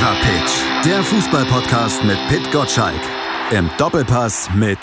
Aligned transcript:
Fever 0.00 0.16
Pitch, 0.22 0.86
der 0.86 1.02
Fußballpodcast 1.02 2.04
mit 2.04 2.16
Pit 2.28 2.50
Gottschalk. 2.50 3.02
Im 3.50 3.68
Doppelpass 3.76 4.48
mit 4.54 4.78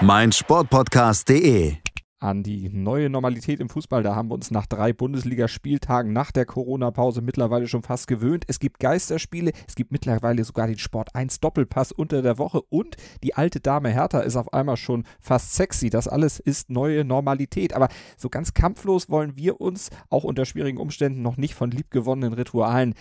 meinsportpodcast.de 0.00 1.76
an 2.20 2.42
die 2.42 2.68
neue 2.68 3.08
Normalität 3.10 3.60
im 3.60 3.68
Fußball. 3.68 4.02
Da 4.02 4.16
haben 4.16 4.28
wir 4.28 4.34
uns 4.34 4.50
nach 4.50 4.66
drei 4.66 4.92
Bundesligaspieltagen 4.92 6.12
nach 6.12 6.32
der 6.32 6.46
Corona-Pause 6.46 7.22
mittlerweile 7.22 7.68
schon 7.68 7.82
fast 7.82 8.08
gewöhnt. 8.08 8.44
Es 8.48 8.58
gibt 8.58 8.80
Geisterspiele, 8.80 9.52
es 9.68 9.76
gibt 9.76 9.92
mittlerweile 9.92 10.42
sogar 10.42 10.66
den 10.66 10.78
Sport 10.78 11.14
1 11.14 11.38
Doppelpass 11.38 11.92
unter 11.92 12.22
der 12.22 12.38
Woche 12.38 12.62
und 12.70 12.96
die 13.22 13.34
alte 13.34 13.60
Dame 13.60 13.90
Hertha 13.90 14.18
ist 14.18 14.34
auf 14.34 14.52
einmal 14.52 14.76
schon 14.76 15.04
fast 15.20 15.54
sexy. 15.54 15.90
Das 15.90 16.08
alles 16.08 16.40
ist 16.40 16.70
neue 16.70 17.04
Normalität. 17.04 17.72
Aber 17.72 17.88
so 18.16 18.28
ganz 18.28 18.52
kampflos 18.52 19.08
wollen 19.08 19.36
wir 19.36 19.60
uns 19.60 19.90
auch 20.10 20.24
unter 20.24 20.44
schwierigen 20.44 20.78
Umständen 20.78 21.22
noch 21.22 21.36
nicht 21.36 21.54
von 21.54 21.70
liebgewonnenen 21.70 22.32
Ritualen 22.32 22.94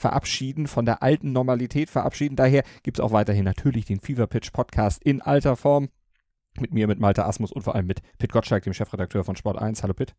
verabschieden, 0.00 0.66
von 0.66 0.86
der 0.86 1.02
alten 1.02 1.32
Normalität 1.32 1.90
verabschieden. 1.90 2.34
Daher 2.34 2.64
gibt 2.82 2.98
es 2.98 3.04
auch 3.04 3.12
weiterhin 3.12 3.44
natürlich 3.44 3.84
den 3.84 4.00
Fever 4.00 4.26
Pitch 4.26 4.50
Podcast 4.52 5.02
in 5.04 5.20
alter 5.20 5.56
Form 5.56 5.90
mit 6.58 6.72
mir, 6.72 6.86
mit 6.86 6.98
Malte 6.98 7.24
Asmus 7.24 7.52
und 7.52 7.62
vor 7.62 7.74
allem 7.74 7.86
mit 7.86 8.00
Pit 8.18 8.32
Gottschalk, 8.32 8.64
dem 8.64 8.72
Chefredakteur 8.72 9.24
von 9.24 9.36
Sport 9.36 9.58
1. 9.58 9.82
Hallo 9.82 9.94
Pit. 9.94 10.14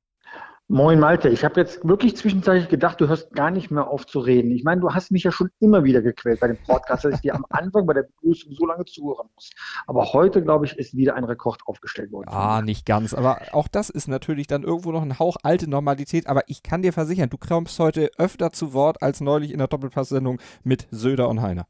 Moin 0.74 1.02
Malte, 1.02 1.28
ich 1.28 1.44
habe 1.44 1.60
jetzt 1.60 1.86
wirklich 1.86 2.16
zwischenzeitlich 2.16 2.70
gedacht, 2.70 3.02
du 3.02 3.10
hörst 3.10 3.34
gar 3.34 3.52
nicht 3.52 3.72
mehr 3.72 3.90
auf 3.90 4.08
zu 4.08 4.20
reden. 4.20 4.52
Ich 4.52 4.64
meine, 4.64 4.80
du 4.80 4.90
hast 4.94 5.12
mich 5.12 5.24
ja 5.24 5.32
schon 5.34 5.50
immer 5.60 5.84
wieder 5.84 6.02
gequält 6.02 6.40
bei 6.40 6.48
dem 6.48 6.56
Podcast, 6.64 7.04
dass 7.04 7.16
ich 7.16 7.20
dir 7.20 7.36
am 7.36 7.46
Anfang 7.50 7.86
bei 7.86 7.94
der 7.94 8.04
Begrüßung 8.04 8.54
so 8.54 8.66
lange 8.66 8.86
zuhören 8.86 9.28
muss. 9.36 9.50
Aber 9.86 10.14
heute, 10.14 10.42
glaube 10.42 10.66
ich, 10.66 10.78
ist 10.78 10.96
wieder 10.96 11.16
ein 11.16 11.26
Rekord 11.26 11.60
aufgestellt 11.66 12.14
worden. 12.14 12.30
Ah, 12.30 12.62
nicht 12.62 12.86
ganz. 12.86 13.14
Aber 13.14 13.42
auch 13.52 13.68
das 13.68 13.90
ist 13.90 14.08
natürlich 14.08 14.48
dann 14.48 14.64
irgendwo 14.64 14.94
noch 14.94 15.02
ein 15.02 15.20
Hauch 15.20 15.36
alte 15.44 15.70
Normalität. 15.70 16.28
Aber 16.28 16.44
ich 16.48 16.64
kann 16.64 16.82
dir 16.82 16.94
versichern, 16.94 17.30
du 17.30 17.38
kommst 17.38 17.78
heute 17.78 18.10
öfter 18.18 18.54
zu 18.54 18.72
Wort 18.72 19.04
als 19.04 19.20
neulich 19.20 19.52
in 19.52 19.58
der 19.58 19.68
Doppelpass-Sendung 19.68 20.40
mit 20.64 20.88
Söder 20.90 21.28
und 21.28 21.42
Heiner. 21.42 21.68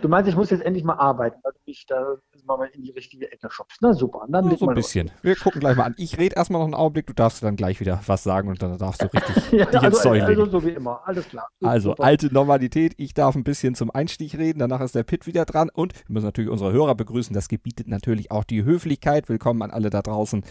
Du 0.00 0.08
meinst, 0.08 0.28
ich 0.28 0.36
muss 0.36 0.50
jetzt 0.50 0.64
endlich 0.64 0.84
mal 0.84 0.94
arbeiten, 0.94 1.38
weil 1.42 1.52
du 1.52 1.58
mich 1.66 1.84
da 1.86 2.16
mal 2.46 2.68
in 2.72 2.82
die 2.82 2.92
richtige 2.92 3.30
Ecke 3.30 3.50
schubst. 3.50 3.78
Na 3.82 3.92
super, 3.92 4.24
dann 4.28 4.50
ja, 4.50 4.56
so 4.56 4.68
ein 4.68 4.74
bisschen. 4.74 5.08
Los. 5.08 5.16
Wir 5.22 5.36
gucken 5.36 5.60
gleich 5.60 5.76
mal 5.76 5.84
an. 5.84 5.94
Ich 5.98 6.18
rede 6.18 6.36
erstmal 6.36 6.60
noch 6.60 6.66
einen 6.66 6.74
Augenblick, 6.74 7.06
du 7.06 7.12
darfst 7.12 7.42
dann 7.42 7.56
gleich 7.56 7.80
wieder 7.80 8.00
was 8.06 8.22
sagen 8.22 8.48
und 8.48 8.62
dann 8.62 8.78
darfst 8.78 9.02
du 9.02 9.12
richtig 9.12 9.36
ja, 9.52 9.66
dich 9.66 9.80
also, 9.80 10.12
ins 10.12 10.24
Also 10.24 10.46
so 10.46 10.64
wie 10.64 10.70
immer, 10.70 11.02
alles 11.04 11.28
klar. 11.28 11.48
Also 11.62 11.90
super. 11.90 12.04
alte 12.04 12.32
Normalität, 12.32 12.94
ich 12.96 13.12
darf 13.12 13.34
ein 13.34 13.44
bisschen 13.44 13.74
zum 13.74 13.90
Einstieg 13.90 14.38
reden, 14.38 14.60
danach 14.60 14.80
ist 14.80 14.94
der 14.94 15.02
Pit 15.02 15.26
wieder 15.26 15.44
dran 15.44 15.68
und 15.72 15.94
wir 15.94 16.14
müssen 16.14 16.26
natürlich 16.26 16.50
unsere 16.50 16.72
Hörer 16.72 16.94
begrüßen. 16.94 17.34
Das 17.34 17.48
gebietet 17.48 17.88
natürlich 17.88 18.30
auch 18.30 18.44
die 18.44 18.64
Höflichkeit. 18.64 19.28
Willkommen 19.28 19.62
an 19.62 19.70
alle 19.70 19.90
da 19.90 20.00
draußen 20.02 20.42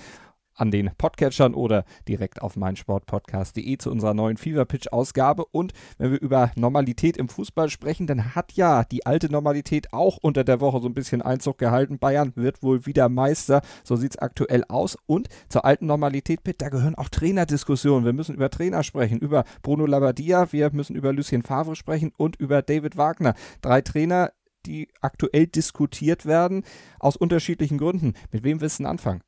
an 0.56 0.72
den 0.72 0.92
Podcatchern 0.98 1.54
oder 1.54 1.86
direkt 2.08 2.42
auf 2.42 2.56
meinsportpodcast.de 2.56 3.78
zu 3.78 3.92
unserer 3.92 4.14
neuen 4.14 4.38
Fever 4.38 4.66
Pitch 4.66 4.88
Ausgabe. 4.92 5.46
Und 5.46 5.74
wenn 5.98 6.12
wir 6.12 6.22
über 6.22 6.52
Normalität 6.56 7.18
im 7.18 7.30
Fußball 7.30 7.70
sprechen, 7.70 8.08
dann 8.08 8.36
hat 8.36 8.54
ja 8.54 8.84
die 8.84 9.06
alte 9.06 9.30
Normalität 9.32 9.94
auch 9.94 10.18
unter 10.22 10.44
der 10.44 10.62
Woche 10.62 10.82
so 10.82 10.88
ein 10.88 10.94
bisschen 10.94 11.22
Einzug 11.22 11.58
gehalten. 11.58 12.00
Bayern 12.00 12.34
wird 12.36 12.64
wohl 12.64 12.86
wieder 12.86 13.10
Meister. 13.10 13.62
So 13.84 13.96
sieht 13.96 14.12
es 14.12 14.18
aktuell 14.18 14.64
aus. 14.68 14.98
Und 15.06 15.28
zur 15.50 15.66
alten 15.66 15.86
Normalität, 15.86 16.44
Pitt, 16.44 16.62
da 16.62 16.70
gehören 16.70 16.96
auch 16.96 17.10
Trainerdiskussionen. 17.10 18.06
Wir 18.06 18.14
müssen 18.14 18.36
über 18.36 18.50
Trainer 18.50 18.84
sprechen, 18.84 19.20
über 19.20 19.44
Bruno 19.62 19.86
Labbadia, 19.86 20.52
wir 20.52 20.72
müssen 20.72 20.96
über 20.96 21.14
Lucien 21.14 21.44
Favre 21.44 21.76
sprechen 21.76 22.12
und 22.18 22.38
über 22.38 22.62
David 22.62 22.98
Wagner. 22.98 23.36
Drei 23.62 23.82
Trainer, 23.82 24.32
die 24.66 24.90
aktuell 25.02 25.48
diskutiert 25.48 26.26
werden, 26.26 26.64
aus 27.00 27.16
unterschiedlichen 27.16 27.78
Gründen. 27.78 28.14
Mit 28.32 28.44
wem 28.44 28.62
willst 28.62 28.80
du 28.80 28.86
anfangen? 28.86 29.22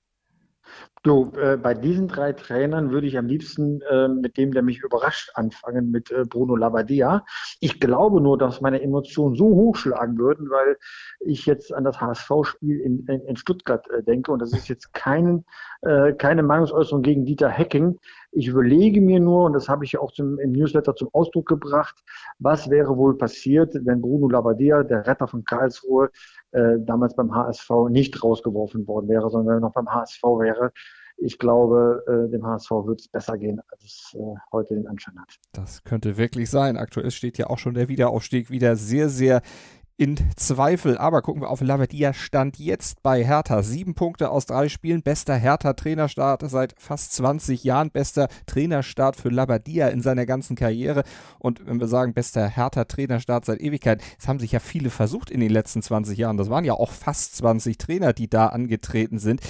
Du, 1.03 1.31
äh, 1.39 1.57
bei 1.57 1.73
diesen 1.73 2.07
drei 2.07 2.33
Trainern 2.33 2.91
würde 2.91 3.07
ich 3.07 3.17
am 3.17 3.27
liebsten 3.27 3.81
äh, 3.81 4.07
mit 4.07 4.35
dem, 4.35 4.51
der 4.51 4.63
mich 4.63 4.79
überrascht, 4.79 5.31
anfangen, 5.35 5.91
mit 5.91 6.11
äh, 6.11 6.23
Bruno 6.27 6.55
Labbadia. 6.55 7.23
Ich 7.59 7.79
glaube 7.79 8.19
nur, 8.19 8.37
dass 8.37 8.61
meine 8.61 8.81
Emotionen 8.81 9.35
so 9.35 9.45
hochschlagen 9.45 10.17
würden, 10.17 10.49
weil 10.49 10.77
ich 11.19 11.45
jetzt 11.45 11.73
an 11.73 11.83
das 11.83 12.01
HSV-Spiel 12.01 12.79
in, 12.79 13.05
in, 13.05 13.21
in, 13.21 13.35
Stuttgart 13.37 13.87
äh, 13.91 14.03
denke 14.03 14.31
und 14.31 14.41
das 14.41 14.53
ist 14.53 14.67
jetzt 14.69 14.93
kein, 14.93 15.45
äh, 15.81 16.13
keine 16.13 16.43
Meinungsäußerung 16.43 17.03
gegen 17.03 17.25
Dieter 17.25 17.49
Hecking. 17.49 17.99
Ich 18.31 18.47
überlege 18.47 18.99
mir 18.99 19.19
nur, 19.19 19.45
und 19.45 19.53
das 19.53 19.69
habe 19.69 19.85
ich 19.85 19.97
auch 19.97 20.11
zum, 20.11 20.39
im 20.39 20.51
Newsletter 20.51 20.95
zum 20.95 21.09
Ausdruck 21.13 21.47
gebracht, 21.47 22.03
was 22.39 22.69
wäre 22.69 22.97
wohl 22.97 23.17
passiert, 23.17 23.73
wenn 23.85 24.01
Bruno 24.01 24.27
Labbadia, 24.29 24.83
der 24.83 25.07
Retter 25.07 25.27
von 25.27 25.45
Karlsruhe, 25.45 26.09
äh, 26.51 26.79
damals 26.79 27.15
beim 27.15 27.33
HSV 27.33 27.69
nicht 27.89 28.23
rausgeworfen 28.23 28.87
worden 28.87 29.09
wäre, 29.09 29.29
sondern 29.29 29.57
er 29.57 29.59
noch 29.59 29.73
beim 29.73 29.91
HSV 29.91 30.23
wäre. 30.23 30.71
Ich 31.17 31.39
glaube, 31.39 32.03
äh, 32.07 32.31
dem 32.31 32.45
HSV 32.45 32.69
wird 32.85 33.01
es 33.01 33.07
besser 33.07 33.37
gehen, 33.37 33.59
als 33.71 33.83
es 33.83 34.15
äh, 34.15 34.35
heute 34.51 34.75
den 34.75 34.87
Anschein 34.87 35.19
hat. 35.19 35.35
Das 35.51 35.83
könnte 35.83 36.17
wirklich 36.17 36.49
sein. 36.49 36.77
Aktuell 36.77 37.11
steht 37.11 37.37
ja 37.37 37.47
auch 37.47 37.57
schon 37.57 37.73
der 37.73 37.89
Wiederaufstieg 37.89 38.51
wieder 38.51 38.75
sehr, 38.75 39.09
sehr 39.09 39.41
in 39.97 40.17
Zweifel. 40.35 40.97
Aber 40.97 41.21
gucken 41.21 41.41
wir 41.41 41.49
auf 41.49 41.61
Labadia 41.61 42.13
stand 42.13 42.59
jetzt 42.59 43.01
bei 43.01 43.23
Hertha. 43.23 43.63
Sieben 43.63 43.95
Punkte 43.95 44.29
aus 44.29 44.45
drei 44.45 44.69
Spielen. 44.69 45.01
Bester 45.01 45.35
Hertha-Trainerstart 45.35 46.47
seit 46.49 46.75
fast 46.77 47.13
20 47.13 47.63
Jahren. 47.63 47.89
Bester 47.89 48.27
Trainerstart 48.45 49.15
für 49.15 49.29
Labadia 49.29 49.87
in 49.87 50.01
seiner 50.01 50.27
ganzen 50.27 50.55
Karriere. 50.55 51.03
Und 51.39 51.65
wenn 51.65 51.79
wir 51.79 51.87
sagen, 51.87 52.13
bester 52.13 52.47
Hertha-Trainerstart 52.47 53.45
seit 53.45 53.59
Ewigkeit, 53.59 54.01
es 54.19 54.27
haben 54.27 54.39
sich 54.39 54.51
ja 54.51 54.59
viele 54.59 54.91
versucht 54.91 55.31
in 55.31 55.39
den 55.39 55.51
letzten 55.51 55.81
20 55.81 56.17
Jahren. 56.17 56.37
Das 56.37 56.49
waren 56.49 56.63
ja 56.63 56.73
auch 56.73 56.91
fast 56.91 57.35
20 57.37 57.77
Trainer, 57.79 58.13
die 58.13 58.29
da 58.29 58.47
angetreten 58.47 59.17
sind. 59.17 59.41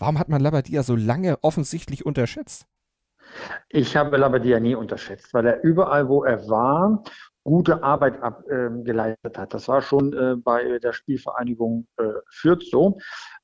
Warum 0.00 0.18
hat 0.18 0.30
man 0.30 0.40
Labadia 0.40 0.82
so 0.82 0.96
lange 0.96 1.38
offensichtlich 1.42 2.06
unterschätzt? 2.06 2.66
Ich 3.68 3.96
habe 3.96 4.16
Labadia 4.16 4.58
nie 4.58 4.74
unterschätzt, 4.74 5.34
weil 5.34 5.46
er 5.46 5.62
überall, 5.62 6.08
wo 6.08 6.24
er 6.24 6.48
war 6.48 7.04
gute 7.44 7.82
Arbeit 7.82 8.22
ab, 8.22 8.42
äh, 8.48 8.70
geleistet 8.82 9.36
hat. 9.36 9.52
Das 9.52 9.68
war 9.68 9.82
schon 9.82 10.12
äh, 10.12 10.36
bei 10.36 10.78
der 10.78 10.94
Spielvereinigung 10.94 11.86
äh, 11.98 12.04
Fürth 12.30 12.64
so. 12.70 12.98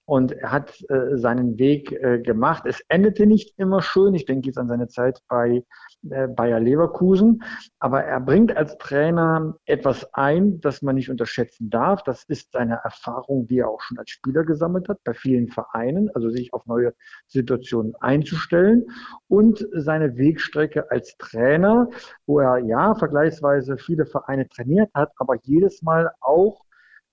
Und 0.07 0.33
er 0.33 0.53
hat 0.53 0.81
äh, 0.89 1.17
seinen 1.17 1.59
Weg 1.59 1.91
äh, 1.91 2.21
gemacht. 2.21 2.63
Es 2.65 2.81
endete 2.89 3.27
nicht 3.27 3.59
immer 3.59 3.83
schön. 3.83 4.15
Ich 4.15 4.25
denke 4.25 4.47
jetzt 4.47 4.57
an 4.57 4.69
seine 4.69 4.87
Zeit 4.87 5.21
bei 5.29 5.65
äh, 6.11 6.29
Bayer 6.29 6.61
Leverkusen. 6.61 7.43
Aber 7.81 8.05
er 8.05 8.21
bringt 8.21 8.57
als 8.57 8.79
Trainer 8.79 9.57
etwas 9.65 10.15
ein, 10.15 10.61
das 10.61 10.81
man 10.81 10.95
nicht 10.95 11.11
unterschätzen 11.11 11.71
darf. 11.71 12.05
Das 12.05 12.23
ist 12.25 12.53
seine 12.53 12.81
Erfahrung, 12.85 13.49
die 13.49 13.59
er 13.59 13.69
auch 13.69 13.81
schon 13.81 13.99
als 13.99 14.11
Spieler 14.11 14.45
gesammelt 14.45 14.89
hat, 14.89 15.03
bei 15.03 15.13
vielen 15.13 15.49
Vereinen, 15.49 16.09
also 16.15 16.31
sich 16.31 16.53
auf 16.53 16.65
neue 16.67 16.95
Situationen 17.27 17.95
einzustellen. 17.97 18.85
Und 19.27 19.67
seine 19.73 20.17
Wegstrecke 20.17 20.89
als 20.91 21.17
Trainer, 21.19 21.89
wo 22.27 22.39
er 22.39 22.59
ja 22.59 22.95
vergleichsweise 22.95 23.77
viele 23.77 24.07
Vereine 24.07 24.49
trainiert 24.49 24.91
hat, 24.95 25.11
aber 25.17 25.35
jedes 25.43 25.83
Mal 25.83 26.13
auch 26.21 26.66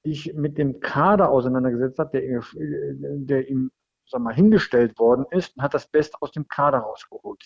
sich 0.04 0.34
mit 0.36 0.58
dem 0.58 0.80
Kader 0.80 1.30
auseinandergesetzt 1.30 2.00
hat, 2.00 2.14
der, 2.14 2.42
der 2.54 3.50
ihm 3.50 3.72
sag 4.06 4.22
mal, 4.22 4.34
hingestellt 4.34 4.98
worden 5.00 5.26
ist 5.32 5.56
und 5.56 5.64
hat 5.64 5.74
das 5.74 5.88
Beste 5.88 6.18
aus 6.22 6.32
dem 6.32 6.48
Kader 6.48 6.80
rausgeholt. 6.80 7.44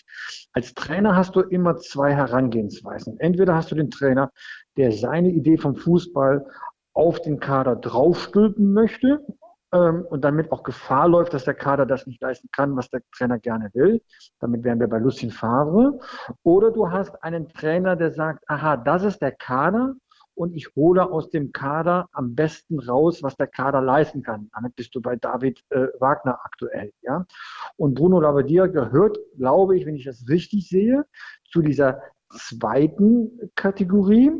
Als 0.52 0.74
Trainer 0.74 1.16
hast 1.16 1.34
du 1.36 1.40
immer 1.40 1.76
zwei 1.76 2.14
Herangehensweisen. 2.14 3.18
Entweder 3.18 3.54
hast 3.54 3.70
du 3.70 3.74
den 3.74 3.90
Trainer, 3.90 4.32
der 4.76 4.92
seine 4.92 5.30
Idee 5.30 5.56
vom 5.56 5.76
Fußball 5.76 6.46
auf 6.94 7.20
den 7.22 7.40
Kader 7.40 7.76
draufstülpen 7.76 8.72
möchte 8.72 9.24
ähm, 9.72 10.04
und 10.10 10.24
damit 10.24 10.50
auch 10.50 10.62
Gefahr 10.62 11.08
läuft, 11.08 11.32
dass 11.32 11.44
der 11.44 11.54
Kader 11.54 11.86
das 11.86 12.06
nicht 12.06 12.20
leisten 12.20 12.48
kann, 12.52 12.76
was 12.76 12.90
der 12.90 13.02
Trainer 13.16 13.38
gerne 13.38 13.70
will. 13.74 14.02
Damit 14.40 14.64
wären 14.64 14.80
wir 14.80 14.88
bei 14.88 14.98
Lucien 14.98 15.30
Favre. 15.30 15.98
Oder 16.42 16.72
du 16.72 16.90
hast 16.90 17.22
einen 17.22 17.48
Trainer, 17.48 17.94
der 17.94 18.12
sagt, 18.12 18.44
aha, 18.48 18.76
das 18.76 19.04
ist 19.04 19.22
der 19.22 19.32
Kader 19.32 19.94
und 20.38 20.54
ich 20.54 20.74
hole 20.76 21.10
aus 21.10 21.30
dem 21.30 21.52
Kader 21.52 22.08
am 22.12 22.34
besten 22.34 22.78
raus, 22.78 23.22
was 23.22 23.36
der 23.36 23.48
Kader 23.48 23.82
leisten 23.82 24.22
kann. 24.22 24.48
Damit 24.54 24.76
bist 24.76 24.94
du 24.94 25.02
bei 25.02 25.16
David 25.16 25.64
äh, 25.70 25.88
Wagner 25.98 26.38
aktuell, 26.44 26.92
ja. 27.02 27.26
Und 27.76 27.94
Bruno 27.94 28.20
Labbadia 28.20 28.66
gehört, 28.66 29.18
glaube 29.36 29.76
ich, 29.76 29.84
wenn 29.84 29.96
ich 29.96 30.04
das 30.04 30.28
richtig 30.28 30.68
sehe, 30.68 31.04
zu 31.50 31.60
dieser 31.60 32.00
zweiten 32.30 33.50
Kategorie. 33.56 34.30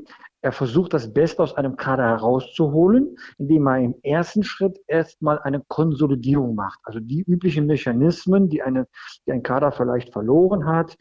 Er 0.41 0.53
versucht 0.53 0.95
das 0.95 1.13
Beste 1.13 1.43
aus 1.43 1.55
einem 1.55 1.77
Kader 1.77 2.05
herauszuholen, 2.05 3.17
indem 3.39 3.67
er 3.67 3.79
im 3.79 3.95
ersten 4.03 4.45
Schritt 4.45 4.79
erstmal 4.87 5.41
eine 5.41 5.65
Konsolidierung 5.67 6.55
macht. 6.55 6.79
Also 6.85 7.01
die 7.01 7.23
üblichen 7.23 7.67
Mechanismen, 7.67 8.49
die, 8.49 8.63
eine, 8.63 8.87
die 9.27 9.33
ein 9.33 9.43
Kader 9.43 9.73
vielleicht 9.73 10.13
verloren 10.13 10.65
hat, 10.65 10.97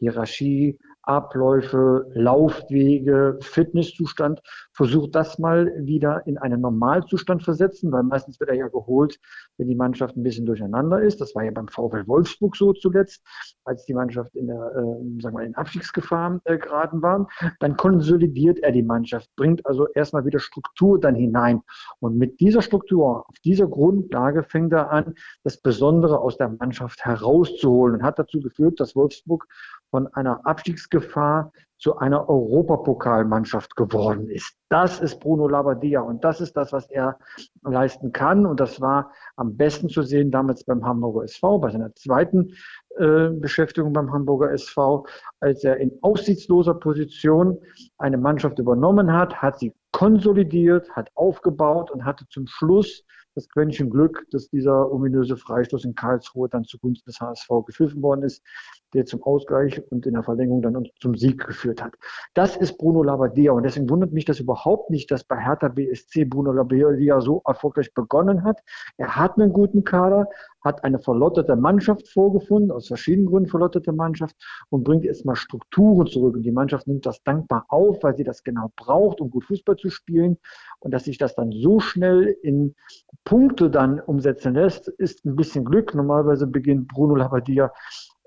Hierarchie, 0.00 0.80
Abläufe, 1.02 2.06
Laufwege, 2.14 3.38
Fitnesszustand, 3.40 4.40
versucht 4.72 5.14
das 5.14 5.38
mal 5.38 5.72
wieder 5.78 6.26
in 6.26 6.38
einen 6.38 6.60
Normalzustand 6.60 7.42
versetzen, 7.42 7.90
weil 7.92 8.04
meistens 8.04 8.38
wird 8.40 8.50
er 8.50 8.56
ja 8.56 8.68
geholt, 8.68 9.18
wenn 9.58 9.68
die 9.68 9.74
Mannschaft 9.74 10.16
ein 10.16 10.22
bisschen 10.22 10.46
durcheinander 10.46 11.00
ist. 11.02 11.20
Das 11.20 11.34
war 11.34 11.44
ja 11.44 11.50
beim 11.50 11.68
VfL 11.68 12.06
Wolfsburg 12.06 12.56
so 12.56 12.72
zuletzt, 12.72 13.22
als 13.64 13.84
die 13.84 13.94
Mannschaft 13.94 14.34
in 14.34 14.46
der, 14.46 14.72
äh, 14.76 15.20
sagen 15.20 15.36
wir, 15.36 15.44
in 15.44 15.54
Abstiegsgefahr 15.54 16.40
äh, 16.44 16.58
geraten 16.58 17.02
war. 17.02 17.28
Dann 17.60 17.76
konsolidiert 17.76 18.60
er 18.60 18.72
die 18.72 18.82
Mannschaft, 18.82 19.28
bringt 19.36 19.64
also 19.66 19.88
erstmal 19.88 20.24
wieder 20.24 20.38
Struktur 20.38 21.00
dann 21.00 21.14
hinein. 21.14 21.62
Und 22.00 22.16
mit 22.16 22.40
dieser 22.40 22.62
Struktur, 22.62 23.28
auf 23.28 23.38
dieser 23.44 23.66
Grundlage 23.66 24.42
fängt 24.42 24.72
er 24.72 24.90
an, 24.90 25.14
das 25.44 25.56
Besondere 25.60 26.20
aus 26.20 26.36
der 26.36 26.48
Mannschaft 26.48 27.04
herauszuholen 27.04 27.96
und 27.96 28.02
hat 28.02 28.18
dazu 28.18 28.40
geführt, 28.40 28.80
dass 28.80 28.96
Wolfsburg 28.96 29.46
von 29.92 30.08
einer 30.14 30.44
Abstiegsgefahr 30.46 31.52
zu 31.78 31.98
einer 31.98 32.28
Europapokalmannschaft 32.28 33.76
geworden 33.76 34.30
ist. 34.30 34.56
Das 34.70 35.00
ist 35.00 35.20
Bruno 35.20 35.48
Labbadia 35.48 36.00
und 36.00 36.24
das 36.24 36.40
ist 36.40 36.56
das, 36.56 36.72
was 36.72 36.88
er 36.90 37.18
leisten 37.62 38.12
kann. 38.12 38.46
Und 38.46 38.60
das 38.60 38.80
war 38.80 39.10
am 39.36 39.56
besten 39.56 39.88
zu 39.88 40.02
sehen 40.02 40.30
damals 40.30 40.64
beim 40.64 40.84
Hamburger 40.84 41.24
SV, 41.24 41.58
bei 41.58 41.70
seiner 41.70 41.92
zweiten 41.94 42.54
äh, 42.96 43.30
Beschäftigung 43.30 43.92
beim 43.92 44.12
Hamburger 44.12 44.52
SV, 44.52 45.04
als 45.40 45.62
er 45.64 45.76
in 45.78 45.92
aussichtsloser 46.02 46.74
Position 46.74 47.58
eine 47.98 48.16
Mannschaft 48.16 48.58
übernommen 48.60 49.12
hat, 49.12 49.42
hat 49.42 49.58
sie 49.58 49.74
konsolidiert, 49.90 50.88
hat 50.92 51.10
aufgebaut 51.16 51.90
und 51.90 52.04
hatte 52.04 52.26
zum 52.30 52.46
Schluss 52.46 53.04
das 53.34 53.48
Quäntchen 53.48 53.90
Glück, 53.90 54.24
dass 54.30 54.48
dieser 54.50 54.92
ominöse 54.92 55.36
Freistoß 55.36 55.84
in 55.84 55.94
Karlsruhe 55.94 56.48
dann 56.48 56.64
zugunsten 56.64 57.10
des 57.10 57.20
HSV 57.20 57.48
gepfiffen 57.66 58.02
worden 58.02 58.22
ist 58.22 58.42
der 58.94 59.06
zum 59.06 59.22
Ausgleich 59.22 59.82
und 59.90 60.06
in 60.06 60.14
der 60.14 60.22
Verlängerung 60.22 60.62
dann 60.62 60.88
zum 61.00 61.16
Sieg 61.16 61.46
geführt 61.46 61.82
hat. 61.82 61.94
Das 62.34 62.56
ist 62.56 62.78
Bruno 62.78 63.02
Labbadia 63.02 63.52
und 63.52 63.62
deswegen 63.62 63.88
wundert 63.88 64.12
mich 64.12 64.24
das 64.24 64.40
überhaupt 64.40 64.90
nicht, 64.90 65.10
dass 65.10 65.24
bei 65.24 65.36
Hertha 65.36 65.68
BSC 65.68 66.24
Bruno 66.24 66.52
Labbadia 66.52 67.20
so 67.20 67.42
erfolgreich 67.46 67.92
begonnen 67.94 68.44
hat. 68.44 68.60
Er 68.96 69.16
hat 69.16 69.38
einen 69.38 69.52
guten 69.52 69.84
Kader, 69.84 70.28
hat 70.62 70.84
eine 70.84 70.98
verlotterte 70.98 71.56
Mannschaft 71.56 72.08
vorgefunden, 72.08 72.70
aus 72.70 72.86
verschiedenen 72.86 73.26
Gründen 73.26 73.48
verlotterte 73.48 73.92
Mannschaft 73.92 74.36
und 74.70 74.84
bringt 74.84 75.04
jetzt 75.04 75.24
mal 75.24 75.36
Strukturen 75.36 76.06
zurück 76.06 76.36
und 76.36 76.42
die 76.42 76.52
Mannschaft 76.52 76.86
nimmt 76.86 77.06
das 77.06 77.22
dankbar 77.22 77.64
auf, 77.68 78.02
weil 78.02 78.16
sie 78.16 78.24
das 78.24 78.44
genau 78.44 78.70
braucht, 78.76 79.20
um 79.20 79.30
gut 79.30 79.44
Fußball 79.44 79.76
zu 79.76 79.90
spielen 79.90 80.38
und 80.80 80.92
dass 80.92 81.04
sich 81.04 81.18
das 81.18 81.34
dann 81.34 81.52
so 81.52 81.80
schnell 81.80 82.36
in 82.42 82.74
Punkte 83.24 83.70
dann 83.70 84.00
umsetzen 84.00 84.54
lässt, 84.54 84.88
ist 84.88 85.24
ein 85.24 85.36
bisschen 85.36 85.64
Glück. 85.64 85.94
Normalerweise 85.94 86.46
beginnt 86.46 86.88
Bruno 86.88 87.14
Labbadia 87.14 87.72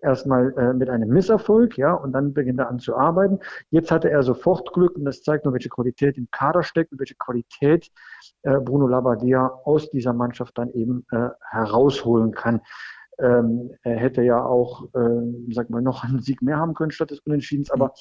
erstmal 0.06 0.54
äh, 0.58 0.74
mit 0.74 0.90
einem 0.90 1.10
Misserfolg, 1.10 1.78
ja, 1.78 1.94
und 1.94 2.14
dann 2.14 2.34
beginnt 2.34 2.60
er 2.60 2.70
an 2.70 2.80
zu 2.80 2.96
arbeiten. 2.96 3.40
Jetzt 3.72 3.92
hatte 3.92 4.10
er 4.10 4.24
sofort 4.24 4.72
Glück 4.74 4.96
und 4.96 5.04
das 5.04 5.24
zeigt 5.24 5.44
nur, 5.44 5.54
welche 5.54 5.70
Qualität 5.70 6.18
im 6.18 6.28
Kader 6.32 6.64
steckt 6.64 6.92
und 6.92 7.00
welche 7.00 7.16
Qualität 7.16 7.92
äh, 8.44 8.60
Bruno 8.60 8.88
Labbadia 8.88 9.48
aus 9.66 9.90
dieser 9.90 10.14
Mannschaft 10.14 10.58
dann 10.58 10.72
eben 10.72 11.06
äh, 11.12 11.30
herausholen 11.50 12.32
kann. 12.32 12.62
Ähm, 13.18 13.72
er 13.84 13.98
hätte 13.98 14.22
ja 14.22 14.44
auch, 14.44 14.86
äh, 14.94 15.54
sag 15.54 15.70
mal, 15.70 15.82
noch 15.82 16.04
einen 16.04 16.22
Sieg 16.22 16.42
mehr 16.42 16.58
haben 16.58 16.74
können 16.74 16.92
statt 16.92 17.12
des 17.12 17.20
Unentschiedens, 17.20 17.72
aber 17.72 17.94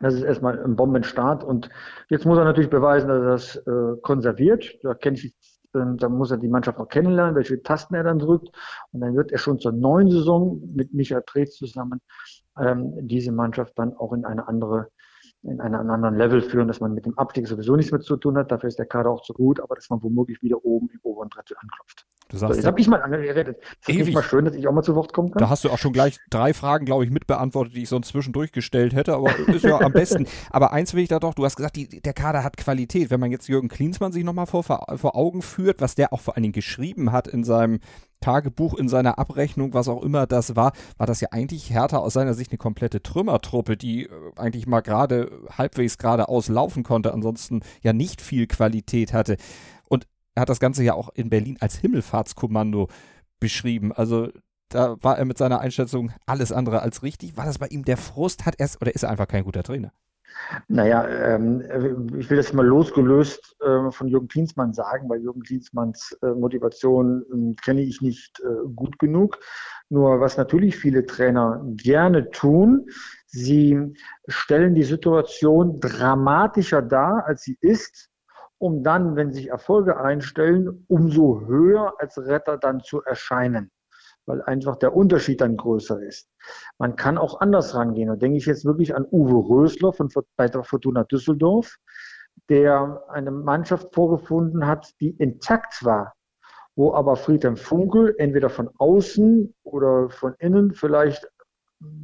das 0.00 0.14
ist 0.14 0.22
erstmal 0.22 0.62
ein 0.62 0.76
Bombenstart 0.76 1.42
und 1.42 1.68
jetzt 2.08 2.24
muss 2.24 2.38
er 2.38 2.44
natürlich 2.44 2.70
beweisen, 2.70 3.08
dass 3.08 3.20
er 3.20 3.30
das 3.30 3.56
äh, 3.66 4.00
konserviert. 4.00 4.78
Da 4.82 4.94
kenne 4.94 5.16
ich 5.16 5.34
dann 5.72 6.12
muss 6.12 6.30
er 6.30 6.38
die 6.38 6.48
Mannschaft 6.48 6.78
auch 6.78 6.88
kennenlernen, 6.88 7.34
welche 7.34 7.62
Tasten 7.62 7.94
er 7.94 8.04
dann 8.04 8.18
drückt. 8.18 8.48
Und 8.92 9.00
dann 9.00 9.14
wird 9.14 9.32
er 9.32 9.38
schon 9.38 9.58
zur 9.58 9.72
neuen 9.72 10.10
Saison 10.10 10.60
mit 10.74 10.94
Michael 10.94 11.22
Preetz 11.22 11.56
zusammen 11.56 12.00
ähm, 12.58 12.94
diese 13.06 13.32
Mannschaft 13.32 13.78
dann 13.78 13.94
auch 13.94 14.12
in 14.12 14.24
eine 14.24 14.48
andere 14.48 14.90
in 15.42 15.60
einen 15.60 15.90
anderen 15.90 16.16
Level 16.16 16.42
führen, 16.42 16.68
dass 16.68 16.80
man 16.80 16.94
mit 16.94 17.06
dem 17.06 17.16
Abstieg 17.16 17.46
sowieso 17.46 17.76
nichts 17.76 17.92
mehr 17.92 18.00
zu 18.00 18.16
tun 18.16 18.36
hat. 18.36 18.50
Dafür 18.50 18.68
ist 18.68 18.78
der 18.78 18.86
Kader 18.86 19.10
auch 19.10 19.22
zu 19.22 19.32
gut, 19.32 19.60
aber 19.60 19.74
dass 19.74 19.88
man 19.88 20.02
womöglich 20.02 20.42
wieder 20.42 20.64
oben 20.64 20.88
im 20.92 21.00
oberen 21.02 21.28
Drittel 21.28 21.56
anklopft. 21.60 22.06
Du 22.28 22.36
sagst, 22.36 22.54
so, 22.54 22.58
jetzt 22.58 22.66
habe 22.66 22.78
ich 22.78 22.88
mal 22.88 23.00
angeredet. 23.00 23.56
Ist 23.86 23.98
nicht 23.98 24.12
mal 24.12 24.22
schön, 24.22 24.44
dass 24.44 24.54
ich 24.54 24.68
auch 24.68 24.72
mal 24.72 24.82
zu 24.82 24.94
Wort 24.94 25.14
kommen 25.14 25.30
kann? 25.30 25.40
Da 25.40 25.48
hast 25.48 25.64
du 25.64 25.70
auch 25.70 25.78
schon 25.78 25.94
gleich 25.94 26.18
drei 26.28 26.52
Fragen, 26.52 26.84
glaube 26.84 27.04
ich, 27.04 27.10
mitbeantwortet, 27.10 27.74
die 27.74 27.84
ich 27.84 27.88
sonst 27.88 28.08
zwischendurch 28.08 28.52
gestellt 28.52 28.94
hätte, 28.94 29.14
aber 29.14 29.34
ist 29.48 29.64
ja 29.64 29.80
am 29.80 29.92
besten. 29.92 30.26
Aber 30.50 30.72
eins 30.72 30.92
will 30.92 31.02
ich 31.02 31.08
da 31.08 31.20
doch, 31.20 31.34
du 31.34 31.44
hast 31.44 31.56
gesagt, 31.56 31.76
die, 31.76 32.02
der 32.02 32.12
Kader 32.12 32.44
hat 32.44 32.56
Qualität. 32.56 33.10
Wenn 33.10 33.20
man 33.20 33.30
jetzt 33.30 33.48
Jürgen 33.48 33.68
Klinsmann 33.68 34.12
sich 34.12 34.24
nochmal 34.24 34.46
vor, 34.46 34.62
vor 34.62 35.16
Augen 35.16 35.40
führt, 35.40 35.80
was 35.80 35.94
der 35.94 36.12
auch 36.12 36.20
vor 36.20 36.36
allen 36.36 36.42
Dingen 36.42 36.52
geschrieben 36.52 37.12
hat 37.12 37.28
in 37.28 37.44
seinem 37.44 37.80
Tagebuch, 38.20 38.74
in 38.74 38.88
seiner 38.88 39.18
Abrechnung, 39.18 39.74
was 39.74 39.88
auch 39.88 40.02
immer 40.02 40.26
das 40.26 40.56
war, 40.56 40.72
war 40.96 41.06
das 41.06 41.20
ja 41.20 41.28
eigentlich 41.30 41.70
härter 41.70 42.00
aus 42.02 42.14
seiner 42.14 42.34
Sicht 42.34 42.50
eine 42.50 42.58
komplette 42.58 43.02
Trümmertruppe, 43.02 43.76
die 43.76 44.04
äh, 44.04 44.10
eigentlich 44.36 44.66
mal 44.66 44.80
gerade 44.80 45.30
halbwegs 45.56 45.98
geradeaus 45.98 46.48
laufen 46.48 46.82
konnte, 46.82 47.12
ansonsten 47.12 47.60
ja 47.82 47.92
nicht 47.92 48.20
viel 48.20 48.46
Qualität 48.46 49.12
hatte. 49.12 49.36
Er 50.38 50.42
hat 50.42 50.50
das 50.50 50.60
Ganze 50.60 50.84
ja 50.84 50.94
auch 50.94 51.08
in 51.08 51.30
Berlin 51.30 51.56
als 51.58 51.74
Himmelfahrtskommando 51.78 52.86
beschrieben. 53.40 53.92
Also 53.92 54.28
da 54.68 54.96
war 55.02 55.18
er 55.18 55.24
mit 55.24 55.36
seiner 55.36 55.58
Einschätzung 55.58 56.12
alles 56.26 56.52
andere 56.52 56.80
als 56.80 57.02
richtig. 57.02 57.36
War 57.36 57.44
das 57.44 57.58
bei 57.58 57.66
ihm 57.66 57.84
der 57.84 57.96
Frust? 57.96 58.46
Hat 58.46 58.54
er 58.60 58.68
oder 58.80 58.94
ist 58.94 59.02
er 59.02 59.10
einfach 59.10 59.26
kein 59.26 59.42
guter 59.42 59.64
Trainer? 59.64 59.92
Naja, 60.68 61.06
ähm, 61.08 61.62
ich 62.16 62.28
will 62.30 62.36
das 62.36 62.52
mal 62.52 62.66
losgelöst 62.66 63.56
äh, 63.60 63.90
von 63.90 64.08
Jürgen 64.08 64.28
Klinsmann 64.28 64.72
sagen, 64.72 65.08
weil 65.08 65.20
Jürgen 65.20 65.42
Klinsmanns 65.42 66.16
äh, 66.22 66.28
Motivation 66.28 67.24
äh, 67.32 67.54
kenne 67.62 67.82
ich 67.82 68.00
nicht 68.00 68.40
äh, 68.40 68.68
gut 68.74 68.98
genug. 68.98 69.38
Nur 69.88 70.20
was 70.20 70.36
natürlich 70.36 70.76
viele 70.76 71.06
Trainer 71.06 71.62
gerne 71.76 72.30
tun, 72.30 72.86
sie 73.26 73.94
stellen 74.26 74.74
die 74.74 74.84
Situation 74.84 75.80
dramatischer 75.80 76.82
dar, 76.82 77.24
als 77.26 77.42
sie 77.42 77.56
ist 77.60 78.10
um 78.58 78.82
dann, 78.82 79.16
wenn 79.16 79.32
sich 79.32 79.48
Erfolge 79.48 79.98
einstellen, 80.00 80.84
umso 80.88 81.42
höher 81.46 81.94
als 81.98 82.18
Retter 82.18 82.58
dann 82.58 82.80
zu 82.80 83.02
erscheinen, 83.02 83.70
weil 84.28 84.42
einfach 84.42 84.76
der 84.76 84.94
Unterschied 84.94 85.40
dann 85.40 85.56
größer 85.56 86.00
ist. 86.02 86.30
Man 86.78 86.96
kann 86.96 87.18
auch 87.18 87.40
anders 87.40 87.74
rangehen. 87.74 88.08
Da 88.08 88.16
denke 88.16 88.36
ich 88.36 88.46
jetzt 88.46 88.64
wirklich 88.64 88.94
an 88.94 89.06
Uwe 89.10 89.48
Rösler 89.48 89.92
von 89.92 90.10
bei 90.36 90.48
Fortuna 90.48 91.04
Düsseldorf, 91.04 91.78
der 92.48 93.02
eine 93.08 93.30
Mannschaft 93.30 93.94
vorgefunden 93.94 94.66
hat, 94.66 94.92
die 95.00 95.10
intakt 95.10 95.84
war, 95.84 96.14
wo 96.76 96.92
aber 96.92 97.16
Friedhelm 97.16 97.56
Funkel 97.56 98.14
entweder 98.18 98.50
von 98.50 98.70
außen 98.78 99.54
oder 99.64 100.10
von 100.10 100.34
innen 100.38 100.74
vielleicht 100.74 101.26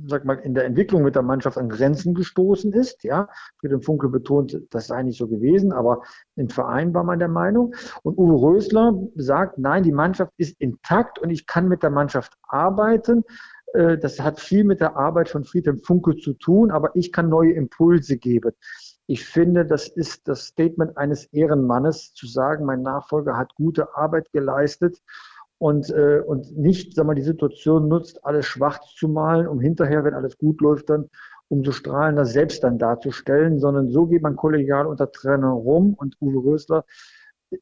sag 0.07 0.25
mal, 0.25 0.35
in 0.35 0.55
der 0.55 0.65
Entwicklung 0.65 1.03
mit 1.03 1.15
der 1.15 1.23
Mannschaft 1.23 1.59
an 1.59 1.69
Grenzen 1.69 2.15
gestoßen 2.15 2.73
ist. 2.73 3.03
Ja, 3.03 3.29
Friedhelm 3.59 3.83
Funke 3.83 4.09
betont, 4.09 4.61
das 4.71 4.87
sei 4.87 5.03
nicht 5.03 5.19
so 5.19 5.27
gewesen, 5.27 5.73
aber 5.73 6.03
im 6.37 6.49
Verein 6.49 6.95
war 6.95 7.05
man 7.05 7.19
der 7.19 7.29
Meinung. 7.29 7.75
Und 8.03 8.19
Uwe 8.19 8.41
Rösler 8.41 8.95
sagt, 9.17 9.59
nein, 9.59 9.83
die 9.83 9.93
Mannschaft 9.93 10.33
ist 10.37 10.61
intakt 10.61 11.19
und 11.19 11.31
ich 11.31 11.47
kann 11.47 11.69
mit 11.69 11.83
der 11.83 11.91
Mannschaft 11.91 12.35
arbeiten. 12.43 13.25
Äh, 13.73 13.99
das 13.99 14.21
hat 14.21 14.41
viel 14.41 14.65
mit 14.65 14.81
der 14.81 14.97
Arbeit 14.97 15.29
von 15.29 15.45
Friedhelm 15.45 15.79
Funke 15.79 16.17
zu 16.17 16.35
tun, 16.35 16.71
aber 16.71 16.95
ich 16.95 17.13
kann 17.13 17.29
neue 17.29 17.53
Impulse 17.53 18.17
geben. 18.17 18.53
Ich 19.07 19.27
finde, 19.27 19.67
das 19.67 19.89
ist 19.89 20.29
das 20.29 20.47
Statement 20.47 20.97
eines 20.97 21.27
Ehrenmannes, 21.27 22.15
zu 22.15 22.27
sagen, 22.27 22.65
mein 22.65 22.83
Nachfolger 22.83 23.37
hat 23.37 23.55
gute 23.55 23.95
Arbeit 23.97 24.31
geleistet 24.33 25.03
und, 25.59 25.91
äh, 25.91 26.21
und 26.21 26.57
nicht, 26.57 26.95
sag 26.95 27.07
mal, 27.07 27.15
die 27.15 27.23
Situation 27.23 27.89
nutzt, 27.89 28.25
alles 28.25 28.47
schwach 28.47 28.81
zu 28.81 29.09
malen, 29.09 29.47
um 29.47 29.61
hinterher, 29.61 30.05
wenn 30.05 30.15
alles 30.15 30.37
gut 30.39 30.61
läuft, 30.61 30.91
dann 30.91 31.09
umso 31.49 31.73
strahlender 31.73 32.25
selbst 32.25 32.65
dann 32.65 32.79
darzustellen, 32.79 33.59
sondern 33.59 33.91
so 33.91 34.07
geht 34.07 34.23
man 34.23 34.37
kollegial 34.37 34.87
unter 34.87 35.11
Trainer 35.13 35.51
rum 35.51 35.95
und 35.95 36.17
Uwe 36.21 36.53
Rösler 36.53 36.85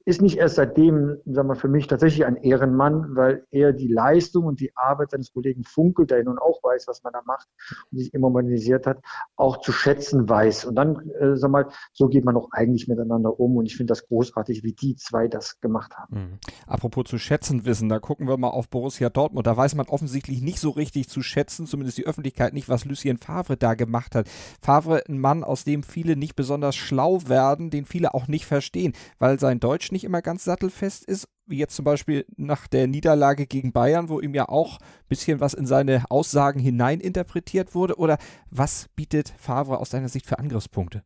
ist 0.05 0.23
nicht 0.23 0.39
erst 0.39 0.57
seitdem, 0.57 1.19
sagen 1.27 1.49
wir, 1.49 1.55
für 1.55 1.69
mich 1.69 1.87
tatsächlich 1.87 2.25
ein 2.27 2.37
Ehrenmann, 2.37 3.17
weil 3.17 3.45
er 3.51 3.73
die 3.73 3.89
Leistung 3.89 4.45
und 4.45 4.61
die 4.61 4.73
Arbeit 4.77 5.11
seines 5.11 5.33
Kollegen 5.33 5.65
Funkel, 5.65 6.07
der 6.07 6.23
nun 6.25 6.39
auch 6.39 6.63
weiß, 6.63 6.87
was 6.89 7.03
man 7.03 7.13
da 7.13 7.23
macht 7.25 7.49
und 7.91 7.99
sich 7.99 8.13
immer 8.15 8.31
modernisiert 8.31 8.87
hat, 8.87 8.99
auch 9.37 9.61
zu 9.61 9.73
schätzen 9.73 10.29
weiß. 10.29 10.65
Und 10.65 10.75
dann, 10.77 11.11
äh, 11.21 11.37
sag 11.37 11.51
mal, 11.51 11.69
so 11.93 12.09
geht 12.09 12.25
man 12.25 12.37
auch 12.37 12.49
eigentlich 12.53 12.89
miteinander 12.89 13.39
um. 13.39 13.57
Und 13.57 13.67
ich 13.67 13.77
finde 13.77 13.93
das 13.93 14.07
großartig, 14.07 14.63
wie 14.63 14.73
die 14.73 14.97
zwei 14.97 15.29
das 15.29 15.61
gemacht 15.61 15.97
haben. 15.97 16.17
Mhm. 16.17 16.39
Apropos 16.67 17.05
zu 17.05 17.19
schätzen 17.19 17.65
wissen, 17.65 17.89
da 17.89 17.99
gucken 17.99 18.29
wir 18.29 18.37
mal 18.37 18.49
auf 18.49 18.69
Borussia 18.69 19.11
Dortmund. 19.11 19.47
Da 19.47 19.57
weiß 19.57 19.75
man 19.75 19.87
offensichtlich 19.89 20.43
nicht 20.43 20.61
so 20.61 20.71
richtig 20.71 21.09
zu 21.09 21.23
schätzen, 21.23 21.67
zumindest 21.67 21.99
die 21.99 22.07
Öffentlichkeit 22.07 22.53
nicht, 22.53 22.69
was 22.69 22.85
Lucien 22.85 23.19
Favre 23.19 23.57
da 23.57 23.75
gemacht 23.75 24.15
hat. 24.15 24.29
Favre, 24.61 25.03
ein 25.09 25.19
Mann, 25.19 25.45
aus 25.45 25.65
dem 25.65 25.83
viele 25.83 26.17
nicht 26.17 26.37
besonders 26.37 26.77
schlau 26.77 27.29
werden, 27.29 27.71
den 27.71 27.85
viele 27.85 28.15
auch 28.15 28.29
nicht 28.29 28.47
verstehen, 28.47 28.93
weil 29.19 29.39
sein 29.39 29.61
Deutsch 29.61 29.82
Deutsch 29.83 29.91
nicht 29.91 30.05
immer 30.05 30.23
ganz 30.23 30.45
sattelfest 30.45 31.05
ist, 31.07 31.29
wie 31.47 31.59
jetzt 31.59 31.75
zum 31.75 31.85
Beispiel 31.85 32.25
nach 32.37 32.69
der 32.69 32.87
Niederlage 32.87 33.47
gegen 33.47 33.73
Bayern, 33.73 34.09
wo 34.09 34.21
ihm 34.21 34.33
ja 34.33 34.49
auch 34.49 34.79
ein 34.79 35.09
bisschen 35.09 35.41
was 35.41 35.55
in 35.55 35.67
seine 35.67 36.05
Aussagen 36.09 36.61
hineininterpretiert 36.61 37.75
wurde? 37.75 37.97
Oder 37.97 38.19
was 38.49 38.89
bietet 38.95 39.31
Favre 39.39 39.79
aus 39.79 39.91
deiner 39.91 40.09
Sicht 40.09 40.27
für 40.27 40.39
Angriffspunkte? 40.39 41.03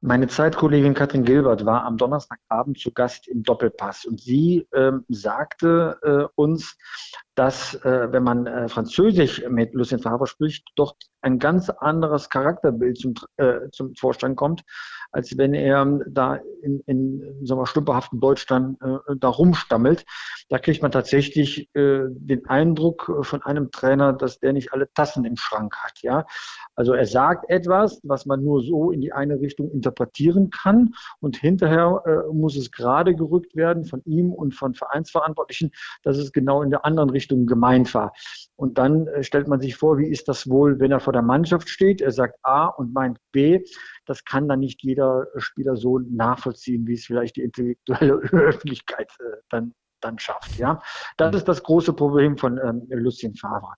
Meine 0.00 0.26
Zeitkollegin 0.28 0.94
Katrin 0.94 1.24
Gilbert 1.24 1.64
war 1.64 1.84
am 1.84 1.96
Donnerstagabend 1.96 2.78
zu 2.78 2.92
Gast 2.92 3.28
im 3.28 3.42
Doppelpass 3.42 4.04
und 4.04 4.20
sie 4.20 4.66
ähm, 4.72 5.04
sagte 5.08 5.98
äh, 6.02 6.40
uns, 6.40 6.76
dass 7.34 7.74
äh, 7.84 8.12
wenn 8.12 8.22
man 8.22 8.46
äh, 8.46 8.68
Französisch 8.68 9.44
mit 9.48 9.74
Lucien 9.74 10.00
Favre 10.00 10.26
spricht, 10.26 10.68
doch 10.76 10.94
ein 11.20 11.38
ganz 11.38 11.68
anderes 11.68 12.30
Charakterbild 12.30 12.98
zum, 12.98 13.14
äh, 13.38 13.70
zum 13.72 13.94
Vorstand 13.96 14.36
kommt, 14.36 14.62
als 15.10 15.36
wenn 15.38 15.54
er 15.54 16.00
da 16.08 16.40
in, 16.62 16.80
in 16.86 17.46
sagen 17.46 17.60
wir, 17.60 17.66
stümperhaften 17.66 18.20
Deutschland 18.20 18.80
äh, 18.82 19.16
da 19.18 19.28
rumstammelt. 19.28 20.04
Da 20.48 20.58
kriegt 20.58 20.82
man 20.82 20.90
tatsächlich 20.90 21.68
äh, 21.74 22.06
den 22.08 22.46
Eindruck 22.46 23.18
von 23.22 23.42
einem 23.42 23.70
Trainer, 23.70 24.12
dass 24.12 24.38
der 24.38 24.52
nicht 24.52 24.72
alle 24.72 24.92
Tassen 24.92 25.24
im 25.24 25.36
Schrank 25.36 25.74
hat. 25.76 26.00
Ja, 26.02 26.26
also 26.74 26.92
er 26.92 27.06
sagt 27.06 27.48
etwas, 27.48 28.00
was 28.02 28.26
man 28.26 28.42
nur 28.42 28.62
so 28.62 28.90
in 28.90 29.00
die 29.00 29.12
eine 29.12 29.40
Richtung 29.40 29.70
interpretieren 29.70 30.50
kann 30.50 30.94
und 31.20 31.36
hinterher 31.36 32.02
äh, 32.04 32.32
muss 32.32 32.56
es 32.56 32.70
gerade 32.70 33.14
gerückt 33.14 33.56
werden 33.56 33.84
von 33.84 34.02
ihm 34.04 34.32
und 34.32 34.54
von 34.54 34.74
Vereinsverantwortlichen, 34.74 35.70
dass 36.02 36.18
es 36.18 36.32
genau 36.32 36.62
in 36.62 36.70
der 36.70 36.84
anderen 36.84 37.10
Richtung 37.10 37.46
gemeint 37.46 37.94
war. 37.94 38.12
Und 38.56 38.78
dann 38.78 39.06
äh, 39.08 39.22
stellt 39.22 39.48
man 39.48 39.60
sich 39.60 39.76
vor, 39.76 39.98
wie 39.98 40.08
ist 40.08 40.28
das 40.28 40.48
wohl, 40.48 40.80
wenn 40.80 40.90
er 40.90 41.00
vor 41.00 41.12
der 41.12 41.22
Mannschaft 41.22 41.68
steht, 41.68 42.00
er 42.00 42.12
sagt 42.12 42.38
A 42.42 42.66
und 42.66 42.92
meint 42.92 43.18
B. 43.32 43.64
Das 44.06 44.24
kann 44.24 44.48
dann 44.48 44.60
nicht 44.60 44.82
jeder 44.82 44.97
Spieler 45.36 45.76
so 45.76 45.98
nachvollziehen, 45.98 46.86
wie 46.86 46.94
es 46.94 47.04
vielleicht 47.04 47.36
die 47.36 47.42
intellektuelle 47.42 48.14
Öffentlichkeit 48.32 49.10
äh, 49.20 49.36
dann 49.48 49.74
dann 50.00 50.18
schafft. 50.18 50.56
Ja, 50.58 50.80
das 51.16 51.34
ist 51.34 51.48
das 51.48 51.62
große 51.62 51.92
Problem 51.92 52.36
von 52.36 52.58
ähm, 52.58 52.86
Lucien 52.90 53.34
Favre. 53.34 53.74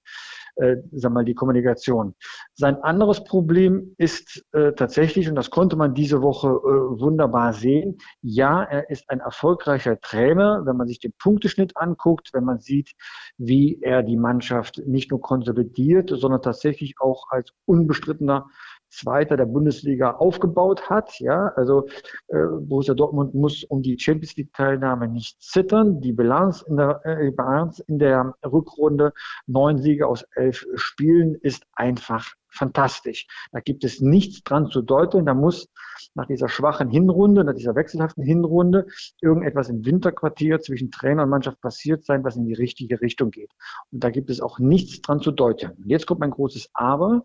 Äh, 0.56 0.76
sag 0.92 1.12
mal 1.12 1.24
die 1.24 1.34
Kommunikation. 1.34 2.14
Sein 2.54 2.82
anderes 2.82 3.24
Problem 3.24 3.94
ist 3.96 4.44
äh, 4.52 4.72
tatsächlich, 4.72 5.28
und 5.28 5.34
das 5.34 5.50
konnte 5.50 5.76
man 5.76 5.94
diese 5.94 6.22
Woche 6.22 6.48
äh, 6.48 7.00
wunderbar 7.00 7.52
sehen. 7.52 7.98
Ja, 8.20 8.62
er 8.62 8.90
ist 8.90 9.08
ein 9.08 9.20
erfolgreicher 9.20 10.00
Trainer, 10.00 10.62
wenn 10.66 10.76
man 10.76 10.88
sich 10.88 10.98
den 10.98 11.12
Punkteschnitt 11.18 11.76
anguckt, 11.76 12.30
wenn 12.32 12.44
man 12.44 12.58
sieht, 12.58 12.92
wie 13.38 13.80
er 13.80 14.02
die 14.02 14.16
Mannschaft 14.16 14.82
nicht 14.86 15.10
nur 15.10 15.20
konsolidiert, 15.20 16.10
sondern 16.12 16.42
tatsächlich 16.42 16.96
auch 17.00 17.24
als 17.30 17.52
unbestrittener 17.64 18.46
Zweiter 18.90 19.36
der 19.36 19.46
Bundesliga 19.46 20.12
aufgebaut 20.12 20.90
hat. 20.90 21.18
Ja, 21.20 21.52
also 21.56 21.86
äh, 22.28 22.44
Borussia 22.60 22.94
Dortmund 22.94 23.34
muss 23.34 23.64
um 23.64 23.82
die 23.82 23.98
Champions 23.98 24.36
League 24.36 24.52
Teilnahme 24.52 25.08
nicht 25.08 25.40
zittern. 25.42 26.00
Die 26.00 26.12
Bilanz 26.12 26.62
in 26.62 26.76
der, 26.76 27.00
äh, 27.04 27.30
Bilanz 27.30 27.78
in 27.80 27.98
der 27.98 28.34
Rückrunde, 28.44 29.12
neun 29.46 29.78
Siege 29.78 30.06
aus 30.06 30.24
elf 30.34 30.66
Spielen, 30.74 31.36
ist 31.36 31.64
einfach 31.72 32.34
fantastisch. 32.50 33.26
Da 33.52 33.60
gibt 33.60 33.84
es 33.84 34.00
nichts 34.00 34.42
dran 34.42 34.66
zu 34.68 34.82
deuten. 34.82 35.24
Da 35.26 35.34
muss 35.34 35.68
nach 36.14 36.26
dieser 36.26 36.48
schwachen 36.48 36.90
Hinrunde, 36.90 37.44
nach 37.44 37.54
dieser 37.54 37.74
wechselhaften 37.74 38.24
Hinrunde, 38.24 38.86
irgendetwas 39.20 39.68
im 39.68 39.84
Winterquartier 39.84 40.60
zwischen 40.60 40.90
Trainer 40.90 41.24
und 41.24 41.30
Mannschaft 41.30 41.60
passiert 41.60 42.04
sein, 42.04 42.24
was 42.24 42.36
in 42.36 42.44
die 42.44 42.54
richtige 42.54 43.00
Richtung 43.00 43.30
geht. 43.30 43.52
Und 43.92 44.02
da 44.04 44.10
gibt 44.10 44.30
es 44.30 44.40
auch 44.40 44.58
nichts 44.58 45.00
dran 45.00 45.20
zu 45.20 45.30
deuten. 45.30 45.70
Und 45.70 45.86
jetzt 45.86 46.06
kommt 46.06 46.20
mein 46.20 46.30
großes 46.30 46.70
Aber. 46.74 47.22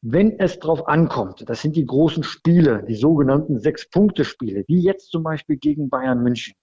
Wenn 0.00 0.38
es 0.38 0.60
drauf 0.60 0.86
ankommt, 0.86 1.48
das 1.48 1.60
sind 1.60 1.74
die 1.74 1.84
großen 1.84 2.22
Spiele, 2.22 2.84
die 2.84 2.94
sogenannten 2.94 3.58
Sechs-Punkte-Spiele, 3.58 4.64
wie 4.68 4.80
jetzt 4.80 5.10
zum 5.10 5.24
Beispiel 5.24 5.56
gegen 5.56 5.90
Bayern 5.90 6.22
München. 6.22 6.54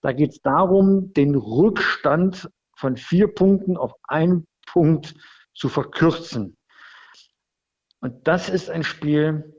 Da 0.00 0.12
geht 0.12 0.32
es 0.32 0.40
darum, 0.42 1.12
den 1.12 1.36
Rückstand 1.36 2.50
von 2.76 2.96
vier 2.96 3.28
Punkten 3.28 3.76
auf 3.76 3.92
einen 4.02 4.46
Punkt 4.66 5.14
zu 5.54 5.68
verkürzen. 5.68 6.56
Und 8.00 8.26
das 8.26 8.48
ist 8.48 8.70
ein 8.70 8.82
Spiel, 8.82 9.54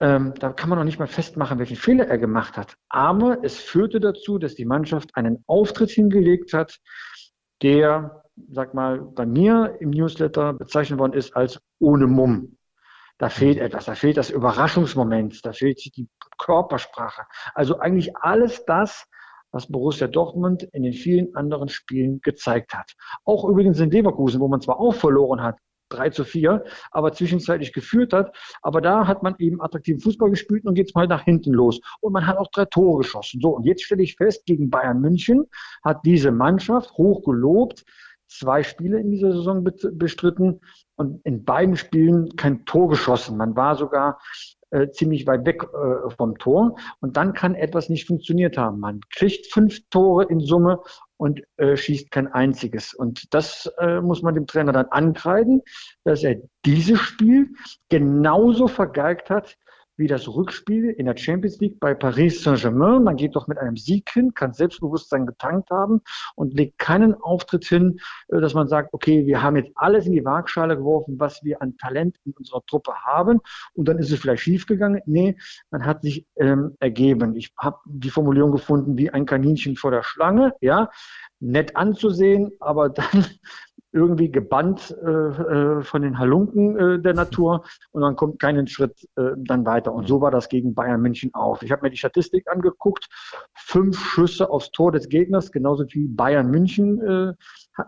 ähm, 0.00 0.32
da 0.38 0.52
kann 0.52 0.70
man 0.70 0.78
noch 0.78 0.84
nicht 0.84 0.98
mal 0.98 1.06
festmachen, 1.06 1.58
welchen 1.58 1.76
Fehler 1.76 2.06
er 2.06 2.18
gemacht 2.18 2.56
hat. 2.56 2.76
Aber 2.88 3.44
es 3.44 3.58
führte 3.58 4.00
dazu, 4.00 4.38
dass 4.38 4.54
die 4.54 4.64
Mannschaft 4.64 5.14
einen 5.16 5.44
Auftritt 5.46 5.90
hingelegt 5.90 6.54
hat, 6.54 6.78
der, 7.62 8.22
sag 8.50 8.72
mal, 8.72 9.00
bei 9.00 9.26
mir 9.26 9.76
im 9.80 9.90
Newsletter 9.90 10.54
bezeichnet 10.54 10.98
worden 10.98 11.12
ist 11.12 11.36
als 11.36 11.60
ohne 11.78 12.06
Mumm. 12.06 12.56
Da 13.20 13.28
fehlt 13.28 13.58
mhm. 13.58 13.64
etwas, 13.64 13.84
da 13.84 13.94
fehlt 13.94 14.16
das 14.16 14.30
Überraschungsmoment, 14.30 15.44
da 15.44 15.52
fehlt 15.52 15.78
die 15.94 16.08
Körpersprache. 16.38 17.22
Also 17.54 17.78
eigentlich 17.78 18.16
alles 18.16 18.64
das, 18.64 19.06
was 19.52 19.66
Borussia 19.66 20.06
Dortmund 20.06 20.62
in 20.72 20.82
den 20.82 20.94
vielen 20.94 21.34
anderen 21.34 21.68
Spielen 21.68 22.20
gezeigt 22.22 22.72
hat. 22.72 22.94
Auch 23.24 23.44
übrigens 23.44 23.78
in 23.78 23.90
Leverkusen, 23.90 24.40
wo 24.40 24.48
man 24.48 24.62
zwar 24.62 24.80
auch 24.80 24.94
verloren 24.94 25.42
hat, 25.42 25.58
3 25.90 26.10
zu 26.10 26.24
4, 26.24 26.64
aber 26.92 27.12
zwischenzeitlich 27.12 27.74
geführt 27.74 28.14
hat. 28.14 28.34
Aber 28.62 28.80
da 28.80 29.06
hat 29.06 29.22
man 29.22 29.34
eben 29.38 29.60
attraktiven 29.60 30.00
Fußball 30.00 30.30
gespielt 30.30 30.64
und 30.64 30.74
geht's 30.74 30.94
mal 30.94 31.06
nach 31.06 31.24
hinten 31.24 31.52
los. 31.52 31.80
Und 32.00 32.14
man 32.14 32.26
hat 32.26 32.38
auch 32.38 32.48
drei 32.50 32.64
Tore 32.64 32.98
geschossen. 32.98 33.40
So, 33.42 33.50
und 33.50 33.66
jetzt 33.66 33.82
stelle 33.82 34.02
ich 34.02 34.16
fest, 34.16 34.46
gegen 34.46 34.70
Bayern 34.70 35.00
München 35.00 35.46
hat 35.84 36.06
diese 36.06 36.30
Mannschaft 36.30 36.92
hoch 36.92 37.22
gelobt, 37.24 37.84
zwei 38.30 38.62
Spiele 38.62 38.98
in 39.00 39.10
dieser 39.10 39.32
Saison 39.32 39.64
bestritten 39.64 40.60
und 40.96 41.20
in 41.24 41.44
beiden 41.44 41.76
Spielen 41.76 42.34
kein 42.36 42.64
Tor 42.64 42.88
geschossen. 42.88 43.36
Man 43.36 43.56
war 43.56 43.76
sogar 43.76 44.18
äh, 44.70 44.90
ziemlich 44.90 45.26
weit 45.26 45.44
weg 45.46 45.64
äh, 45.64 46.10
vom 46.16 46.38
Tor 46.38 46.76
und 47.00 47.16
dann 47.16 47.32
kann 47.32 47.54
etwas 47.54 47.88
nicht 47.88 48.06
funktioniert 48.06 48.56
haben. 48.56 48.78
Man 48.78 49.00
kriegt 49.10 49.52
fünf 49.52 49.78
Tore 49.90 50.24
in 50.24 50.40
Summe 50.40 50.80
und 51.16 51.42
äh, 51.56 51.76
schießt 51.76 52.10
kein 52.10 52.28
einziges. 52.28 52.94
Und 52.94 53.34
das 53.34 53.70
äh, 53.78 54.00
muss 54.00 54.22
man 54.22 54.34
dem 54.34 54.46
Trainer 54.46 54.72
dann 54.72 54.86
ankreiden, 54.86 55.62
dass 56.04 56.22
er 56.22 56.36
dieses 56.64 57.00
Spiel 57.00 57.48
genauso 57.88 58.68
vergeigt 58.68 59.28
hat 59.28 59.56
wie 60.00 60.06
das 60.06 60.26
Rückspiel 60.26 60.88
in 60.90 61.04
der 61.04 61.16
Champions 61.16 61.60
League 61.60 61.78
bei 61.78 61.92
Paris 61.92 62.42
Saint-Germain. 62.42 63.04
Man 63.04 63.16
geht 63.16 63.36
doch 63.36 63.46
mit 63.46 63.58
einem 63.58 63.76
Sieg 63.76 64.10
hin, 64.10 64.32
kann 64.32 64.54
Selbstbewusstsein 64.54 65.26
getankt 65.26 65.70
haben 65.70 66.00
und 66.34 66.54
legt 66.54 66.78
keinen 66.78 67.14
Auftritt 67.14 67.66
hin, 67.66 68.00
äh, 68.28 68.40
dass 68.40 68.54
man 68.54 68.66
sagt, 68.66 68.94
okay, 68.94 69.26
wir 69.26 69.42
haben 69.42 69.56
jetzt 69.56 69.72
alles 69.74 70.06
in 70.06 70.12
die 70.12 70.24
Waagschale 70.24 70.78
geworfen, 70.78 71.20
was 71.20 71.44
wir 71.44 71.60
an 71.60 71.76
Talent 71.76 72.16
in 72.24 72.32
unserer 72.32 72.64
Truppe 72.66 72.94
haben 73.04 73.40
und 73.74 73.88
dann 73.88 73.98
ist 73.98 74.10
es 74.10 74.18
vielleicht 74.18 74.42
schiefgegangen. 74.42 75.02
Nee, 75.04 75.36
man 75.70 75.84
hat 75.84 76.00
sich 76.00 76.26
ähm, 76.36 76.76
ergeben. 76.80 77.36
Ich 77.36 77.52
habe 77.58 77.76
die 77.84 78.10
Formulierung 78.10 78.52
gefunden 78.52 78.96
wie 78.96 79.10
ein 79.10 79.26
Kaninchen 79.26 79.76
vor 79.76 79.90
der 79.90 80.02
Schlange, 80.02 80.54
ja, 80.62 80.88
nett 81.40 81.76
anzusehen, 81.76 82.52
aber 82.60 82.88
dann 82.88 83.26
irgendwie 83.92 84.30
gebannt 84.30 84.96
äh, 85.04 85.10
äh, 85.10 85.82
von 85.82 86.02
den 86.02 86.18
Halunken 86.18 86.76
äh, 86.76 87.00
der 87.00 87.14
Natur 87.14 87.64
und 87.92 88.02
man 88.02 88.16
kommt 88.16 88.38
keinen 88.38 88.66
Schritt 88.66 89.08
äh, 89.16 89.32
dann 89.36 89.66
weiter. 89.66 89.92
Und 89.92 90.06
so 90.06 90.20
war 90.20 90.30
das 90.30 90.48
gegen 90.48 90.74
Bayern 90.74 91.00
München 91.00 91.30
auch. 91.34 91.62
Ich 91.62 91.72
habe 91.72 91.82
mir 91.82 91.90
die 91.90 91.96
Statistik 91.96 92.48
angeguckt. 92.48 93.08
Fünf 93.54 93.98
Schüsse 93.98 94.50
aufs 94.50 94.70
Tor 94.70 94.92
des 94.92 95.08
Gegners, 95.08 95.50
genauso 95.50 95.84
wie 95.90 96.08
Bayern 96.08 96.50
München 96.50 97.36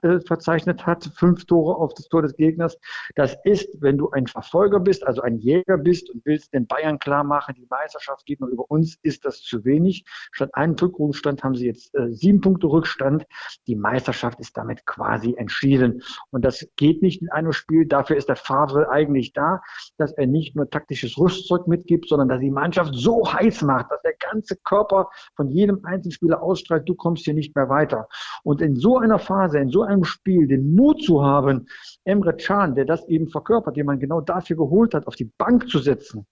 äh, 0.02 0.20
verzeichnet 0.20 0.86
hat, 0.86 1.10
fünf 1.16 1.44
Tore 1.46 1.76
auf 1.76 1.94
das 1.94 2.08
Tor 2.08 2.22
des 2.22 2.36
Gegners. 2.36 2.78
Das 3.14 3.36
ist, 3.44 3.68
wenn 3.80 3.98
du 3.98 4.10
ein 4.10 4.26
Verfolger 4.26 4.80
bist, 4.80 5.06
also 5.06 5.22
ein 5.22 5.38
Jäger 5.38 5.76
bist 5.76 6.10
und 6.10 6.24
willst 6.24 6.52
den 6.54 6.66
Bayern 6.66 6.98
klar 6.98 7.24
machen, 7.24 7.54
die 7.56 7.66
Meisterschaft 7.68 8.24
geht 8.26 8.40
nur 8.40 8.50
über 8.50 8.70
uns, 8.70 8.98
ist 9.02 9.24
das 9.24 9.42
zu 9.42 9.64
wenig. 9.64 10.04
Statt 10.32 10.50
einen 10.54 10.78
Rückrufstand 10.78 11.42
haben 11.42 11.54
sie 11.54 11.66
jetzt 11.66 11.94
äh, 11.94 12.12
sieben 12.12 12.40
Punkte 12.40 12.68
Rückstand. 12.68 13.26
Die 13.66 13.76
Meisterschaft 13.76 14.38
ist 14.40 14.56
damit 14.56 14.86
quasi 14.86 15.34
entschieden. 15.36 16.02
Und 16.30 16.44
das 16.44 16.66
geht 16.76 17.02
nicht 17.02 17.20
in 17.20 17.30
einem 17.30 17.52
Spiel. 17.52 17.86
Dafür 17.86 18.16
ist 18.16 18.28
der 18.28 18.36
Favre 18.36 18.88
eigentlich 18.90 19.32
da, 19.32 19.60
dass 19.98 20.12
er 20.12 20.26
nicht 20.26 20.54
nur 20.56 20.70
taktisches 20.70 21.18
Rüstzeug 21.18 21.66
mitgibt, 21.66 22.08
sondern 22.08 22.28
dass 22.28 22.40
die 22.40 22.50
Mannschaft 22.50 22.94
so 22.94 23.30
heiß 23.32 23.62
macht, 23.62 23.90
dass 23.90 24.02
der 24.02 24.14
ganze 24.18 24.56
Körper 24.56 25.10
von 25.34 25.48
jedem 25.48 25.84
einzelnen 25.84 26.12
Spieler 26.12 26.42
ausstrahlt, 26.42 26.88
du 26.88 26.94
kommst 26.94 27.24
hier 27.24 27.34
nicht 27.34 27.54
mehr 27.56 27.68
weiter. 27.68 28.08
Und 28.42 28.60
in 28.60 28.76
so 28.76 28.98
einer 28.98 29.18
Phase, 29.18 29.58
in 29.58 29.70
so 29.72 29.82
einem 29.82 30.04
Spiel 30.04 30.46
den 30.46 30.74
Mut 30.74 31.02
zu 31.02 31.24
haben, 31.24 31.66
Emre 32.04 32.36
Can, 32.36 32.74
der 32.74 32.84
das 32.84 33.06
eben 33.08 33.28
verkörpert, 33.28 33.76
den 33.76 33.86
man 33.86 33.98
genau 33.98 34.20
dafür 34.20 34.56
geholt 34.56 34.94
hat, 34.94 35.06
auf 35.06 35.16
die 35.16 35.30
Bank 35.38 35.68
zu 35.68 35.78
setzen, 35.78 36.26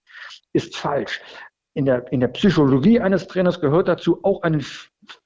ist 0.53 0.77
falsch. 0.77 1.21
In 1.75 1.85
der, 1.85 2.13
in 2.13 2.21
der 2.21 2.29
Psychologie 2.29 3.01
eines 3.01 3.27
Trainers 3.29 3.61
gehört 3.61 3.89
dazu, 3.89 4.21
auch 4.23 4.43
einen, 4.43 4.65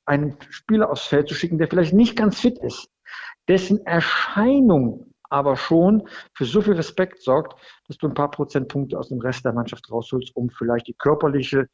einen 0.04 0.37
Spieler 0.50 0.90
aufs 0.90 1.06
Feld 1.06 1.28
zu 1.28 1.35
schicken, 1.35 1.59
der 1.59 1.68
vielleicht 1.68 1.94
nicht 1.94 2.16
ganz 2.16 2.40
fit 2.40 2.59
ist, 2.59 2.88
dessen 3.49 3.85
Erscheinung 3.87 5.14
aber 5.30 5.56
schon 5.56 6.09
für 6.35 6.44
so 6.44 6.61
viel 6.61 6.75
Respekt 6.75 7.21
sorgt, 7.21 7.59
dass 7.88 7.99
du 7.99 8.06
ein 8.06 8.14
paar 8.14 8.30
Prozentpunkte 8.30 8.97
aus 8.97 9.09
dem 9.09 9.21
Rest 9.21 9.44
der 9.44 9.52
Mannschaft 9.52 9.90
rausholst, 9.90 10.37
um 10.37 10.49
vielleicht 10.50 10.87
die 10.87 10.94
körperliche, 10.94 11.66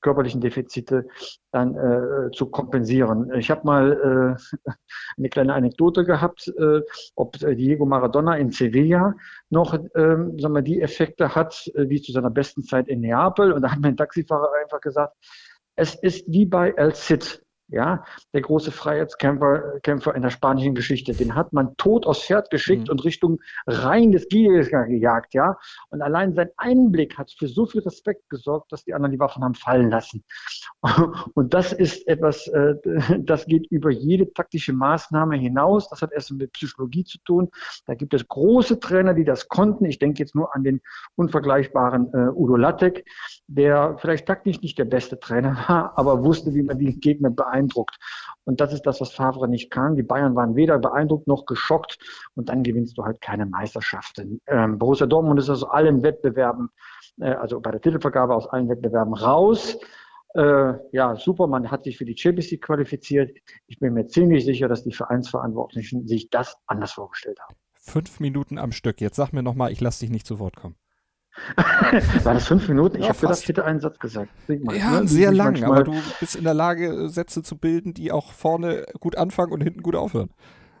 körperlichen 0.00 0.40
Defizite 0.40 1.06
dann 1.52 1.74
äh, 1.76 2.30
zu 2.32 2.46
kompensieren. 2.46 3.32
Ich 3.34 3.50
habe 3.50 3.62
mal 3.64 4.38
äh, 4.66 4.70
eine 5.16 5.28
kleine 5.28 5.54
Anekdote 5.54 6.04
gehabt, 6.04 6.52
äh, 6.58 6.80
ob 7.14 7.38
Diego 7.38 7.86
Maradona 7.86 8.36
in 8.36 8.50
Sevilla 8.50 9.14
noch 9.50 9.74
ähm, 9.94 10.38
sagen 10.38 10.54
wir, 10.54 10.62
die 10.62 10.80
Effekte 10.80 11.34
hat, 11.34 11.70
äh, 11.74 11.88
wie 11.88 12.00
zu 12.00 12.12
seiner 12.12 12.30
besten 12.30 12.62
Zeit 12.62 12.88
in 12.88 13.00
Neapel. 13.00 13.52
Und 13.52 13.62
da 13.62 13.72
hat 13.72 13.80
mir 13.80 13.88
ein 13.88 13.96
Taxifahrer 13.96 14.50
einfach 14.62 14.80
gesagt, 14.80 15.14
es 15.76 15.94
ist 15.94 16.24
wie 16.28 16.46
bei 16.46 16.70
El 16.70 16.94
Cid 16.94 17.43
ja, 17.74 18.04
der 18.32 18.40
große 18.40 18.70
Freiheitskämpfer 18.70 19.80
Kämpfer 19.82 20.14
in 20.14 20.22
der 20.22 20.30
spanischen 20.30 20.74
Geschichte, 20.74 21.12
den 21.12 21.34
hat 21.34 21.52
man 21.52 21.76
tot 21.76 22.06
aufs 22.06 22.24
Pferd 22.24 22.50
geschickt 22.50 22.84
mhm. 22.84 22.92
und 22.92 23.04
Richtung 23.04 23.40
Rhein 23.66 24.12
des 24.12 24.28
Giges 24.28 24.70
gejagt, 24.70 25.34
ja. 25.34 25.58
Und 25.90 26.02
allein 26.02 26.34
sein 26.34 26.50
Einblick 26.56 27.18
hat 27.18 27.30
für 27.36 27.48
so 27.48 27.66
viel 27.66 27.82
Respekt 27.82 28.28
gesorgt, 28.30 28.72
dass 28.72 28.84
die 28.84 28.94
anderen 28.94 29.12
die 29.12 29.18
Waffen 29.18 29.42
haben 29.42 29.54
fallen 29.54 29.90
lassen. 29.90 30.24
Und 31.34 31.54
das 31.54 31.72
ist 31.72 32.06
etwas, 32.06 32.46
äh, 32.48 32.74
das 33.18 33.46
geht 33.46 33.66
über 33.70 33.90
jede 33.90 34.32
taktische 34.32 34.72
Maßnahme 34.72 35.36
hinaus. 35.36 35.88
Das 35.88 36.02
hat 36.02 36.12
erst 36.12 36.32
mit 36.32 36.52
Psychologie 36.52 37.04
zu 37.04 37.18
tun. 37.24 37.50
Da 37.86 37.94
gibt 37.94 38.14
es 38.14 38.26
große 38.26 38.80
Trainer, 38.80 39.14
die 39.14 39.24
das 39.24 39.48
konnten. 39.48 39.84
Ich 39.84 39.98
denke 39.98 40.20
jetzt 40.22 40.34
nur 40.34 40.54
an 40.54 40.64
den 40.64 40.80
unvergleichbaren 41.16 42.12
äh, 42.12 42.30
Udo 42.30 42.56
Lattek, 42.56 43.04
der 43.46 43.96
vielleicht 43.98 44.26
taktisch 44.26 44.60
nicht 44.60 44.78
der 44.78 44.84
beste 44.84 45.18
Trainer 45.18 45.56
war, 45.68 45.98
aber 45.98 46.24
wusste, 46.24 46.54
wie 46.54 46.62
man 46.62 46.78
die 46.78 46.98
Gegner 46.98 47.30
beeinflusst 47.30 47.63
beeindruckt. 47.64 47.96
Und 48.44 48.60
das 48.60 48.72
ist 48.72 48.82
das, 48.82 49.00
was 49.00 49.12
Favre 49.12 49.48
nicht 49.48 49.70
kann. 49.70 49.96
Die 49.96 50.02
Bayern 50.02 50.34
waren 50.34 50.54
weder 50.54 50.78
beeindruckt 50.78 51.26
noch 51.26 51.46
geschockt 51.46 51.98
und 52.34 52.48
dann 52.48 52.62
gewinnst 52.62 52.98
du 52.98 53.04
halt 53.04 53.20
keine 53.20 53.46
Meisterschaften. 53.46 54.40
Ähm, 54.46 54.78
Borussia 54.78 55.06
Dortmund 55.06 55.40
ist 55.40 55.50
aus 55.50 55.64
allen 55.64 56.02
Wettbewerben, 56.02 56.68
äh, 57.20 57.32
also 57.32 57.60
bei 57.60 57.70
der 57.70 57.80
Titelvergabe 57.80 58.34
aus 58.34 58.46
allen 58.46 58.68
Wettbewerben 58.68 59.14
raus. 59.14 59.78
Äh, 60.34 60.74
ja, 60.92 61.16
super, 61.16 61.46
man 61.46 61.70
hat 61.70 61.84
sich 61.84 61.96
für 61.96 62.04
die 62.04 62.16
Champions 62.16 62.50
League 62.50 62.64
qualifiziert. 62.64 63.36
Ich 63.66 63.78
bin 63.78 63.94
mir 63.94 64.06
ziemlich 64.06 64.44
sicher, 64.44 64.68
dass 64.68 64.82
die 64.82 64.92
Vereinsverantwortlichen 64.92 66.06
sich 66.06 66.28
das 66.28 66.56
anders 66.66 66.92
vorgestellt 66.92 67.38
haben. 67.40 67.54
Fünf 67.74 68.18
Minuten 68.18 68.58
am 68.58 68.72
Stück. 68.72 69.00
Jetzt 69.00 69.16
sag 69.16 69.32
mir 69.32 69.42
nochmal, 69.42 69.70
ich 69.70 69.80
lasse 69.80 70.00
dich 70.00 70.10
nicht 70.10 70.26
zu 70.26 70.38
Wort 70.38 70.56
kommen. 70.56 70.74
War 72.24 72.34
das 72.34 72.46
fünf 72.46 72.68
Minuten? 72.68 72.96
Ich 72.96 73.02
ja, 73.02 73.08
habe 73.08 73.18
für 73.18 73.26
das 73.26 73.44
bitte 73.44 73.64
einen 73.64 73.80
Satz 73.80 73.98
gesagt. 73.98 74.30
Mal, 74.48 74.76
ja, 74.76 75.00
ne? 75.00 75.08
sehr 75.08 75.32
lang, 75.32 75.62
aber 75.64 75.84
du 75.84 75.94
bist 76.20 76.36
in 76.36 76.44
der 76.44 76.54
Lage, 76.54 77.08
Sätze 77.08 77.42
zu 77.42 77.56
bilden, 77.56 77.94
die 77.94 78.12
auch 78.12 78.32
vorne 78.32 78.86
gut 79.00 79.16
anfangen 79.16 79.52
und 79.52 79.60
hinten 79.60 79.82
gut 79.82 79.96
aufhören. 79.96 80.30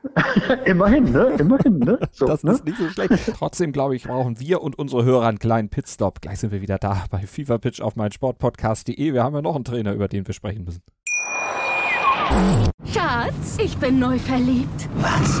Immerhin, 0.64 1.12
ne? 1.12 1.34
Immerhin, 1.38 1.78
ne? 1.78 1.98
So, 2.12 2.26
das 2.26 2.44
ne? 2.44 2.52
ist 2.52 2.64
nicht 2.64 2.78
so 2.78 2.88
schlecht. 2.88 3.32
Trotzdem, 3.38 3.72
glaube 3.72 3.96
ich, 3.96 4.04
brauchen 4.04 4.38
wir 4.38 4.62
und 4.62 4.78
unsere 4.78 5.04
Hörer 5.04 5.26
einen 5.26 5.38
kleinen 5.38 5.70
Pitstop. 5.70 6.20
Gleich 6.20 6.40
sind 6.40 6.52
wir 6.52 6.60
wieder 6.60 6.78
da 6.78 7.04
bei 7.10 7.20
FIFA 7.26 7.58
Pitch 7.58 7.80
auf 7.80 7.96
meinsportpodcast.de. 7.96 9.12
Wir 9.12 9.22
haben 9.22 9.34
ja 9.34 9.42
noch 9.42 9.54
einen 9.54 9.64
Trainer, 9.64 9.92
über 9.92 10.08
den 10.08 10.26
wir 10.26 10.34
sprechen 10.34 10.64
müssen. 10.64 10.82
Schatz, 12.92 13.58
ich 13.58 13.76
bin 13.78 13.98
neu 13.98 14.18
verliebt. 14.18 14.88
Was? 14.96 15.40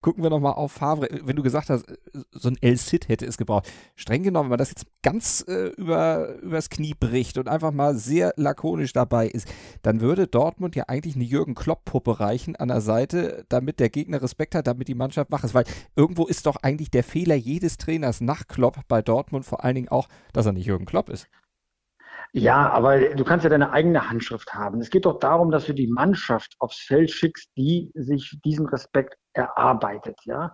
Gucken 0.00 0.22
wir 0.22 0.30
nochmal 0.30 0.54
auf 0.54 0.72
Favre. 0.72 1.08
Wenn 1.22 1.36
du 1.36 1.42
gesagt 1.42 1.70
hast, 1.70 1.84
so 2.30 2.48
ein 2.48 2.56
El 2.60 2.76
Cid 2.76 3.08
hätte 3.08 3.26
es 3.26 3.36
gebraucht. 3.36 3.70
Streng 3.96 4.22
genommen, 4.22 4.46
wenn 4.46 4.52
man 4.52 4.58
das 4.58 4.70
jetzt 4.70 4.86
ganz 5.02 5.44
äh, 5.46 5.68
über, 5.76 6.36
übers 6.40 6.70
Knie 6.70 6.94
bricht 6.98 7.38
und 7.38 7.48
einfach 7.48 7.72
mal 7.72 7.94
sehr 7.94 8.32
lakonisch 8.36 8.92
dabei 8.92 9.28
ist, 9.28 9.48
dann 9.82 10.00
würde 10.00 10.26
Dortmund 10.26 10.76
ja 10.76 10.84
eigentlich 10.88 11.16
eine 11.16 11.24
Jürgen 11.24 11.54
Klopp-Puppe 11.54 12.20
reichen 12.20 12.56
an 12.56 12.68
der 12.68 12.80
Seite, 12.80 13.44
damit 13.48 13.80
der 13.80 13.90
Gegner 13.90 14.22
Respekt 14.22 14.54
hat, 14.54 14.66
damit 14.66 14.88
die 14.88 14.94
Mannschaft 14.94 15.30
wach 15.30 15.44
ist. 15.44 15.54
Weil 15.54 15.64
irgendwo 15.96 16.26
ist 16.26 16.46
doch 16.46 16.56
eigentlich 16.56 16.90
der 16.90 17.04
Fehler 17.04 17.34
jedes 17.34 17.76
Trainers 17.76 18.20
nach 18.20 18.46
Klopp 18.48 18.80
bei 18.88 19.02
Dortmund 19.02 19.44
vor 19.44 19.64
allen 19.64 19.74
Dingen 19.74 19.88
auch, 19.88 20.08
dass 20.32 20.46
er 20.46 20.52
nicht 20.52 20.66
Jürgen 20.66 20.86
Klopp 20.86 21.10
ist. 21.10 21.28
Ja, 22.32 22.70
aber 22.70 23.14
du 23.14 23.24
kannst 23.24 23.44
ja 23.44 23.50
deine 23.50 23.72
eigene 23.72 24.08
Handschrift 24.08 24.54
haben. 24.54 24.80
Es 24.80 24.90
geht 24.90 25.04
doch 25.04 25.18
darum, 25.18 25.50
dass 25.50 25.66
du 25.66 25.74
die 25.74 25.88
Mannschaft 25.88 26.54
aufs 26.60 26.78
Feld 26.78 27.10
schickst, 27.10 27.50
die 27.56 27.90
sich 27.94 28.38
diesen 28.44 28.66
Respekt 28.66 29.16
erarbeitet. 29.32 30.16
Ja, 30.24 30.52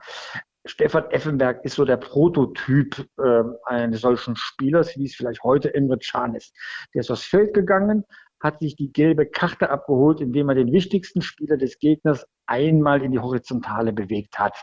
Stefan 0.66 1.10
Effenberg 1.10 1.64
ist 1.64 1.74
so 1.74 1.84
der 1.84 1.96
Prototyp 1.96 3.06
äh, 3.18 3.42
eines 3.64 4.00
solchen 4.00 4.36
Spielers, 4.36 4.96
wie 4.96 5.04
es 5.04 5.14
vielleicht 5.14 5.42
heute 5.42 5.74
Emre 5.74 5.98
Can 5.98 6.34
ist. 6.34 6.54
Der 6.94 7.00
ist 7.00 7.10
aufs 7.10 7.24
Feld 7.24 7.54
gegangen, 7.54 8.04
hat 8.40 8.58
sich 8.58 8.76
die 8.76 8.92
gelbe 8.92 9.26
Karte 9.26 9.70
abgeholt, 9.70 10.20
indem 10.20 10.48
er 10.48 10.56
den 10.56 10.72
wichtigsten 10.72 11.22
Spieler 11.22 11.56
des 11.56 11.78
Gegners 11.78 12.26
einmal 12.46 13.02
in 13.02 13.12
die 13.12 13.18
Horizontale 13.18 13.92
bewegt 13.92 14.38
hat. 14.38 14.56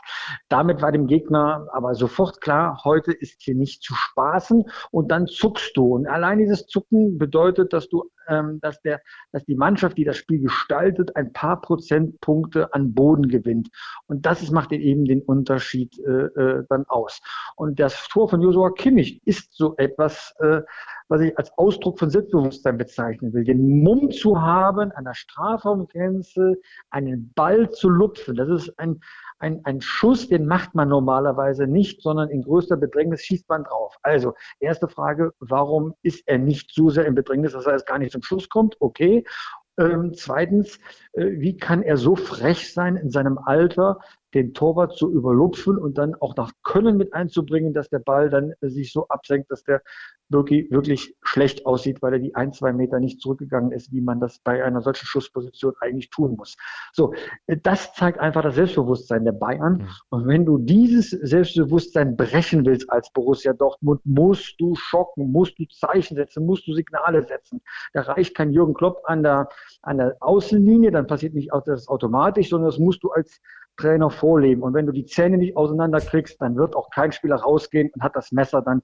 Damit 0.48 0.82
war 0.82 0.92
dem 0.92 1.06
Gegner 1.06 1.68
aber 1.72 1.94
sofort 1.94 2.40
klar, 2.40 2.80
heute 2.84 3.12
ist 3.12 3.42
hier 3.42 3.54
nicht 3.54 3.82
zu 3.82 3.94
spaßen 3.94 4.64
und 4.90 5.10
dann 5.10 5.26
zuckst 5.26 5.76
du. 5.76 5.94
Und 5.94 6.06
allein 6.06 6.38
dieses 6.38 6.66
Zucken 6.66 7.18
bedeutet, 7.18 7.72
dass 7.72 7.88
du, 7.88 8.10
ähm, 8.28 8.58
dass 8.60 8.80
der, 8.82 9.00
dass 9.32 9.44
die 9.44 9.54
Mannschaft, 9.54 9.98
die 9.98 10.04
das 10.04 10.16
Spiel 10.16 10.40
gestaltet, 10.40 11.14
ein 11.16 11.32
paar 11.32 11.60
Prozentpunkte 11.60 12.72
an 12.72 12.94
Boden 12.94 13.28
gewinnt. 13.28 13.68
Und 14.06 14.26
das 14.26 14.42
ist, 14.42 14.50
macht 14.50 14.72
eben 14.72 15.04
den 15.04 15.22
Unterschied 15.22 15.98
äh, 15.98 16.10
äh, 16.10 16.64
dann 16.68 16.84
aus. 16.86 17.20
Und 17.56 17.78
das 17.80 18.08
Tor 18.08 18.28
von 18.28 18.40
Josua 18.40 18.70
Kimmich 18.70 19.20
ist 19.26 19.54
so 19.54 19.74
etwas, 19.76 20.34
äh, 20.38 20.62
was 21.08 21.20
ich 21.20 21.36
als 21.38 21.56
Ausdruck 21.58 21.98
von 21.98 22.10
Selbstbewusstsein 22.10 22.78
bezeichnen 22.78 23.32
will. 23.32 23.44
Den 23.44 23.82
Mumm 23.82 24.10
zu 24.10 24.40
haben, 24.40 24.90
an 24.92 25.04
der 25.04 25.14
Strafraumgrenze 25.14 26.56
einen 26.90 27.32
Ball 27.34 27.70
zu 27.74 27.88
lupfen. 27.88 28.36
Das 28.36 28.48
ist 28.48 28.78
ein, 28.78 29.00
ein, 29.38 29.60
ein 29.64 29.80
Schuss, 29.80 30.28
den 30.28 30.46
macht 30.46 30.74
man 30.74 30.88
normalerweise 30.88 31.66
nicht, 31.66 32.02
sondern 32.02 32.30
in 32.30 32.42
größter 32.42 32.76
Bedrängnis 32.76 33.22
schießt 33.22 33.48
man 33.48 33.64
drauf. 33.64 33.96
Also, 34.02 34.34
erste 34.60 34.88
Frage, 34.88 35.32
warum 35.40 35.94
ist 36.02 36.22
er 36.26 36.38
nicht 36.38 36.72
so 36.72 36.90
sehr 36.90 37.06
in 37.06 37.14
Bedrängnis, 37.14 37.52
dass 37.52 37.66
er 37.66 37.72
erst 37.72 37.86
gar 37.86 37.98
nicht 37.98 38.12
zum 38.12 38.22
Schuss 38.22 38.48
kommt? 38.48 38.76
Okay. 38.80 39.24
Ähm, 39.76 40.12
zweitens, 40.14 40.78
äh, 41.14 41.26
wie 41.32 41.56
kann 41.56 41.82
er 41.82 41.96
so 41.96 42.14
frech 42.14 42.72
sein 42.72 42.96
in 42.96 43.10
seinem 43.10 43.38
Alter, 43.38 43.98
den 44.34 44.52
Torwart 44.52 44.96
zu 44.96 45.10
überlupfen 45.10 45.78
und 45.78 45.96
dann 45.96 46.14
auch 46.16 46.36
nach 46.36 46.52
Können 46.62 46.96
mit 46.96 47.14
einzubringen, 47.14 47.72
dass 47.72 47.88
der 47.88 48.00
Ball 48.00 48.28
dann 48.28 48.52
äh, 48.60 48.68
sich 48.68 48.92
so 48.92 49.08
absenkt, 49.08 49.50
dass 49.50 49.62
der 49.62 49.82
wirklich, 50.28 50.70
wirklich 50.70 51.14
schlecht 51.22 51.66
aussieht, 51.66 52.02
weil 52.02 52.14
er 52.14 52.18
die 52.18 52.34
ein, 52.34 52.52
zwei 52.52 52.72
Meter 52.72 52.98
nicht 52.98 53.20
zurückgegangen 53.20 53.72
ist, 53.72 53.92
wie 53.92 54.00
man 54.00 54.20
das 54.20 54.38
bei 54.38 54.64
einer 54.64 54.80
solchen 54.80 55.06
Schussposition 55.06 55.74
eigentlich 55.80 56.10
tun 56.10 56.34
muss. 56.36 56.56
So, 56.92 57.14
äh, 57.46 57.56
das 57.62 57.94
zeigt 57.94 58.18
einfach 58.18 58.42
das 58.42 58.56
Selbstbewusstsein 58.56 59.24
der 59.24 59.32
Bayern. 59.32 59.78
Mhm. 59.78 59.88
Und 60.10 60.26
wenn 60.26 60.44
du 60.44 60.58
dieses 60.58 61.10
Selbstbewusstsein 61.10 62.16
brechen 62.16 62.66
willst 62.66 62.90
als 62.90 63.10
Borussia 63.12 63.52
Dortmund, 63.52 64.00
musst 64.04 64.60
du 64.60 64.74
schocken, 64.74 65.30
musst 65.30 65.58
du 65.58 65.64
Zeichen 65.66 66.16
setzen, 66.16 66.44
musst 66.44 66.66
du 66.66 66.74
Signale 66.74 67.24
setzen. 67.26 67.60
Da 67.92 68.02
reicht 68.02 68.34
kein 68.34 68.50
Jürgen 68.50 68.74
Klopp 68.74 69.02
an 69.04 69.22
der, 69.22 69.48
an 69.82 69.98
der 69.98 70.16
Außenlinie, 70.20 70.90
dann 70.90 71.06
passiert 71.06 71.34
nicht 71.34 71.50
das 71.66 71.88
automatisch, 71.88 72.48
sondern 72.48 72.70
das 72.70 72.78
musst 72.78 73.02
du 73.04 73.10
als 73.10 73.40
Trainer 73.76 74.10
vorleben. 74.10 74.62
Und 74.62 74.74
wenn 74.74 74.86
du 74.86 74.92
die 74.92 75.04
Zähne 75.04 75.38
nicht 75.38 75.56
auseinanderkriegst, 75.56 76.40
dann 76.40 76.56
wird 76.56 76.76
auch 76.76 76.90
kein 76.90 77.12
Spieler 77.12 77.36
rausgehen 77.36 77.90
und 77.94 78.02
hat 78.02 78.16
das 78.16 78.32
Messer 78.32 78.62
dann 78.62 78.82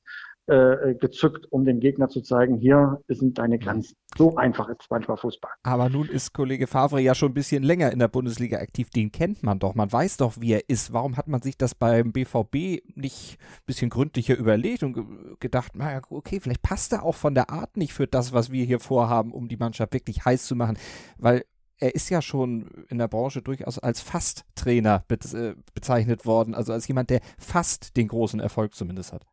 äh, 0.51 0.97
gezückt, 0.97 1.47
um 1.53 1.65
dem 1.65 1.79
Gegner 1.79 2.09
zu 2.09 2.23
zeigen, 2.23 2.57
hier 2.57 3.01
sind 3.07 3.39
deine 3.39 3.57
Grenzen. 3.57 3.95
So 4.19 4.37
einfach 4.37 4.69
ist 4.69 4.91
manchmal 4.91 5.17
Fußball. 5.17 5.53
Aber 5.63 5.89
nun 5.89 6.09
ist 6.09 6.33
Kollege 6.33 6.67
Favre 6.67 7.01
ja 7.01 7.15
schon 7.15 7.31
ein 7.31 7.35
bisschen 7.35 7.63
länger 7.63 7.93
in 7.93 8.01
der 8.01 8.09
Bundesliga 8.09 8.59
aktiv. 8.59 8.91
Den 8.91 9.13
kennt 9.13 9.45
man 9.45 9.61
doch. 9.61 9.77
Man 9.77 9.93
weiß 9.93 10.17
doch, 10.17 10.41
wie 10.41 10.55
er 10.55 10.69
ist. 10.69 10.93
Warum 10.93 11.17
hat 11.17 11.29
man 11.29 11.41
sich 11.41 11.57
das 11.57 11.77
beim 11.77 12.11
BVB 12.11 12.83
nicht 12.97 13.39
ein 13.39 13.67
bisschen 13.67 13.91
gründlicher 13.91 14.37
überlegt 14.37 14.83
und 14.83 15.39
gedacht, 15.39 15.77
naja, 15.77 16.01
okay, 16.11 16.41
vielleicht 16.41 16.63
passt 16.63 16.93
er 16.93 17.05
auch 17.05 17.15
von 17.15 17.37
der 17.37 17.51
Art 17.51 17.77
nicht 17.77 17.93
für 17.93 18.09
das, 18.09 18.33
was 18.33 18.51
wir 18.51 18.65
hier 18.65 18.81
vorhaben, 18.81 19.33
um 19.33 19.47
die 19.47 19.57
Mannschaft 19.57 19.93
wirklich 19.93 20.25
heiß 20.25 20.47
zu 20.47 20.57
machen. 20.57 20.77
Weil 21.17 21.45
er 21.81 21.95
ist 21.95 22.11
ja 22.11 22.23
schon 22.23 22.67
in 22.89 22.99
der 22.99 23.09
Branche 23.09 23.43
durchaus 23.43 23.79
als 23.79 24.01
Fast-Trainer 24.01 25.05
äh, 25.09 25.55
bezeichnet 25.75 26.27
worden, 26.27 26.55
also 26.55 26.73
als 26.73 26.87
jemand, 26.87 27.11
der 27.11 27.21
fast 27.39 27.97
den 27.97 28.09
großen 28.09 28.39
Erfolg 28.39 28.75
zumindest 28.75 29.13
hat. 29.13 29.27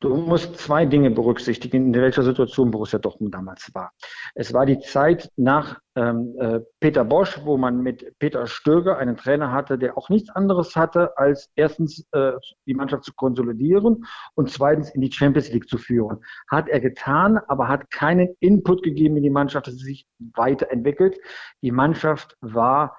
Du 0.00 0.14
musst 0.14 0.58
zwei 0.58 0.84
Dinge 0.84 1.10
berücksichtigen, 1.10 1.94
in 1.94 2.02
welcher 2.02 2.22
Situation 2.22 2.70
Borussia 2.70 2.98
Dortmund 2.98 3.34
damals 3.34 3.74
war. 3.74 3.92
Es 4.34 4.52
war 4.52 4.66
die 4.66 4.78
Zeit 4.78 5.30
nach 5.36 5.80
ähm, 5.94 6.34
äh, 6.38 6.60
Peter 6.80 7.02
Bosch, 7.02 7.40
wo 7.44 7.56
man 7.56 7.80
mit 7.80 8.18
Peter 8.18 8.46
Stöger 8.46 8.98
einen 8.98 9.16
Trainer 9.16 9.52
hatte, 9.52 9.78
der 9.78 9.96
auch 9.96 10.10
nichts 10.10 10.28
anderes 10.28 10.76
hatte, 10.76 11.16
als 11.16 11.48
erstens 11.56 12.06
äh, 12.12 12.32
die 12.66 12.74
Mannschaft 12.74 13.04
zu 13.04 13.14
konsolidieren 13.14 14.04
und 14.34 14.50
zweitens 14.50 14.90
in 14.90 15.00
die 15.00 15.10
Champions 15.10 15.50
League 15.50 15.68
zu 15.68 15.78
führen. 15.78 16.22
Hat 16.50 16.68
er 16.68 16.80
getan, 16.80 17.40
aber 17.48 17.68
hat 17.68 17.90
keinen 17.90 18.36
Input 18.40 18.82
gegeben 18.82 19.16
in 19.16 19.22
die 19.22 19.30
Mannschaft, 19.30 19.66
dass 19.66 19.76
sie 19.76 19.84
sich 19.86 20.06
weiterentwickelt. 20.18 21.16
Die 21.62 21.72
Mannschaft 21.72 22.36
war 22.42 22.98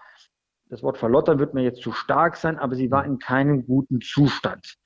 das 0.70 0.84
Wort 0.84 0.98
verlottern 0.98 1.40
wird 1.40 1.54
mir 1.54 1.64
jetzt 1.64 1.82
zu 1.82 1.92
stark 1.92 2.36
sein, 2.36 2.58
aber 2.58 2.76
sie 2.76 2.92
war 2.92 3.06
in 3.06 3.20
keinem 3.20 3.66
guten 3.66 4.02
Zustand. 4.02 4.78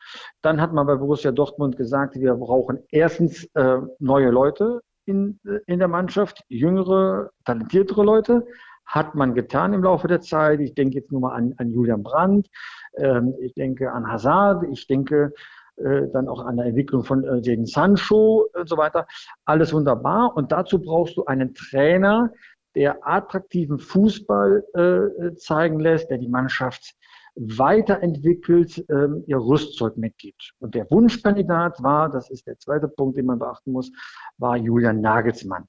Dann 0.41 0.61
hat 0.61 0.73
man 0.73 0.87
bei 0.87 0.95
Borussia 0.95 1.31
Dortmund 1.31 1.77
gesagt, 1.77 2.15
wir 2.15 2.35
brauchen 2.35 2.79
erstens 2.89 3.45
äh, 3.55 3.77
neue 3.99 4.29
Leute 4.29 4.81
in, 5.05 5.39
in 5.67 5.79
der 5.79 5.87
Mannschaft, 5.87 6.43
jüngere, 6.47 7.31
talentiertere 7.45 8.03
Leute. 8.03 8.45
Hat 8.85 9.15
man 9.15 9.33
getan 9.33 9.73
im 9.73 9.83
Laufe 9.83 10.07
der 10.07 10.21
Zeit. 10.21 10.59
Ich 10.59 10.75
denke 10.75 10.97
jetzt 10.97 11.11
nur 11.11 11.21
mal 11.21 11.33
an, 11.33 11.53
an 11.57 11.69
Julian 11.69 12.03
Brandt, 12.03 12.49
ähm, 12.97 13.33
ich 13.39 13.53
denke 13.53 13.91
an 13.91 14.11
Hazard, 14.11 14.63
ich 14.69 14.85
denke 14.87 15.33
äh, 15.77 16.07
dann 16.11 16.27
auch 16.27 16.45
an 16.45 16.57
der 16.57 16.67
Entwicklung 16.67 17.03
von 17.03 17.23
äh, 17.23 17.41
den 17.41 17.65
Sancho 17.65 18.47
und 18.53 18.67
so 18.67 18.77
weiter. 18.77 19.07
Alles 19.45 19.73
wunderbar. 19.73 20.35
Und 20.35 20.51
dazu 20.51 20.79
brauchst 20.81 21.17
du 21.17 21.25
einen 21.25 21.53
Trainer, 21.55 22.31
der 22.75 23.05
attraktiven 23.07 23.79
Fußball 23.79 24.63
äh, 24.73 25.35
zeigen 25.35 25.79
lässt, 25.79 26.09
der 26.09 26.17
die 26.17 26.29
Mannschaft 26.29 26.95
weiterentwickelt, 27.35 28.83
ähm, 28.89 29.23
ihr 29.27 29.37
Rüstzeug 29.37 29.97
mitgibt. 29.97 30.53
Und 30.59 30.75
der 30.75 30.89
Wunschkandidat 30.91 31.81
war, 31.81 32.09
das 32.09 32.29
ist 32.29 32.47
der 32.47 32.57
zweite 32.59 32.87
Punkt, 32.87 33.17
den 33.17 33.25
man 33.25 33.39
beachten 33.39 33.71
muss, 33.71 33.91
war 34.37 34.57
Julian 34.57 35.01
Nagelsmann. 35.01 35.67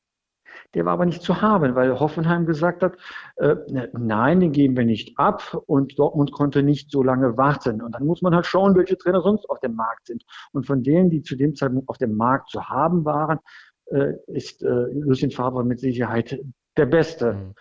Der 0.75 0.85
war 0.85 0.95
aber 0.95 1.07
nicht 1.07 1.23
zu 1.23 1.41
haben, 1.41 1.75
weil 1.75 1.99
Hoffenheim 1.99 2.47
gesagt 2.47 2.83
hat, 2.83 2.97
äh, 3.37 3.57
ne, 3.69 3.91
nein, 3.93 4.41
den 4.41 4.53
geben 4.53 4.77
wir 4.77 4.85
nicht 4.85 5.19
ab 5.19 5.57
und 5.67 5.99
Dortmund 5.99 6.33
konnte 6.33 6.63
nicht 6.63 6.91
so 6.91 7.03
lange 7.03 7.37
warten. 7.37 7.81
Und 7.81 7.95
dann 7.95 8.07
muss 8.07 8.23
man 8.23 8.35
halt 8.35 8.47
schauen, 8.47 8.75
welche 8.75 8.99
Trainer 8.99 9.23
sonst 9.23 9.49
auf 9.49 9.61
dem 9.61 9.75
Markt 9.75 10.07
sind. 10.07 10.25
Und 10.53 10.67
von 10.67 10.83
denen, 10.83 11.11
die 11.11 11.23
zu 11.23 11.37
dem 11.37 11.55
Zeitpunkt 11.55 11.89
auf 11.89 11.99
dem 11.99 12.17
Markt 12.17 12.51
zu 12.51 12.69
haben 12.69 13.05
waren, 13.05 13.39
äh, 13.87 14.15
ist 14.27 14.63
äh, 14.63 14.87
Lucien 14.93 15.31
Favre 15.31 15.65
mit 15.65 15.81
Sicherheit 15.81 16.39
der 16.77 16.87
Beste. 16.87 17.35
Mhm. 17.35 17.55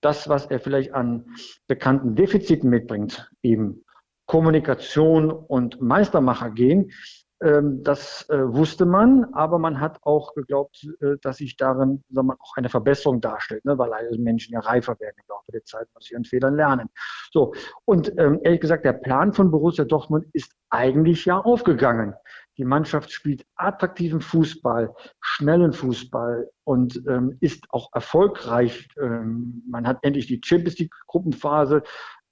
Das, 0.00 0.28
was 0.28 0.46
er 0.46 0.60
vielleicht 0.60 0.94
an 0.94 1.24
bekannten 1.66 2.14
Defiziten 2.14 2.70
mitbringt, 2.70 3.30
eben 3.42 3.84
Kommunikation 4.26 5.30
und 5.30 5.80
Meistermacher 5.80 6.50
gehen, 6.50 6.92
ähm, 7.42 7.82
das 7.82 8.26
äh, 8.30 8.38
wusste 8.38 8.86
man, 8.86 9.26
aber 9.34 9.58
man 9.58 9.78
hat 9.78 9.98
auch 10.02 10.32
geglaubt, 10.34 10.88
äh, 11.02 11.16
dass 11.20 11.36
sich 11.36 11.56
darin 11.58 12.02
sagen 12.08 12.28
wir, 12.28 12.36
auch 12.40 12.56
eine 12.56 12.70
Verbesserung 12.70 13.20
darstellt, 13.20 13.62
ne, 13.66 13.76
weil 13.76 13.92
alle 13.92 14.16
Menschen 14.16 14.54
ja 14.54 14.60
reifer 14.60 14.98
werden 15.00 15.16
im 15.18 15.24
Laufe 15.28 15.52
der 15.52 15.62
Zeit, 15.64 15.86
aus 15.94 16.10
ihren 16.10 16.24
Fehlern 16.24 16.56
lernen. 16.56 16.88
So, 17.32 17.52
und 17.84 18.10
ähm, 18.18 18.40
ehrlich 18.42 18.60
gesagt, 18.60 18.86
der 18.86 18.94
Plan 18.94 19.34
von 19.34 19.50
Borussia 19.50 19.84
Dortmund 19.84 20.24
ist 20.32 20.52
eigentlich 20.70 21.26
ja 21.26 21.38
aufgegangen. 21.38 22.14
Die 22.58 22.64
Mannschaft 22.64 23.10
spielt 23.12 23.44
attraktiven 23.56 24.20
Fußball, 24.20 24.94
schnellen 25.20 25.72
Fußball 25.72 26.48
und 26.64 27.02
ähm, 27.08 27.36
ist 27.40 27.66
auch 27.70 27.90
erfolgreich. 27.92 28.88
Ähm, 29.00 29.62
man 29.68 29.86
hat 29.86 29.98
endlich 30.02 30.26
die 30.26 30.40
Champions 30.42 30.78
League 30.78 30.94
Gruppenphase 31.06 31.82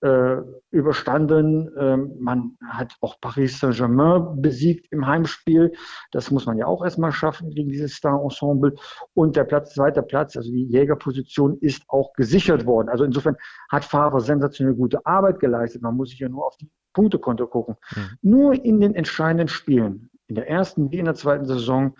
äh, 0.05 0.37
überstanden. 0.71 1.71
Ähm, 1.79 2.13
man 2.21 2.57
hat 2.69 2.95
auch 3.01 3.21
Paris 3.21 3.59
Saint-Germain 3.59 4.41
besiegt 4.41 4.87
im 4.93 5.07
Heimspiel. 5.07 5.73
Das 6.13 6.31
muss 6.31 6.47
man 6.47 6.59
ja 6.59 6.67
auch 6.67 6.85
erstmal 6.85 7.13
schaffen 7.13 7.51
gegen 7.51 7.71
dieses 7.71 7.95
Star-Ensemble. 7.95 8.75
Und 9.15 9.37
der 9.37 9.45
Platz, 9.45 9.75
zweiter 9.75 10.03
Platz, 10.03 10.37
also 10.37 10.51
die 10.51 10.67
Jägerposition, 10.67 11.59
ist 11.61 11.85
auch 11.89 12.13
gesichert 12.15 12.67
worden. 12.67 12.89
Also 12.89 13.05
insofern 13.05 13.37
hat 13.71 13.85
Favre 13.85 14.21
sensationell 14.21 14.75
gute 14.75 15.05
Arbeit 15.07 15.41
geleistet. 15.41 15.81
Man 15.81 15.97
muss 15.97 16.11
sich 16.11 16.19
ja 16.19 16.29
nur 16.29 16.47
auf 16.47 16.57
die 16.59 16.71
Punktekonto 16.93 17.47
gucken. 17.47 17.77
Mhm. 17.95 18.19
Nur 18.23 18.65
in 18.65 18.81
den 18.81 18.95
entscheidenden 18.95 19.49
Spielen, 19.49 20.11
in 20.29 20.35
der 20.35 20.49
ersten 20.49 20.91
wie 20.91 20.99
in 20.99 21.05
der 21.05 21.15
zweiten 21.15 21.47
Saison, 21.47 21.95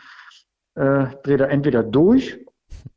äh, 0.75 1.07
dreht 1.23 1.41
er 1.41 1.51
entweder 1.51 1.83
durch 1.83 2.39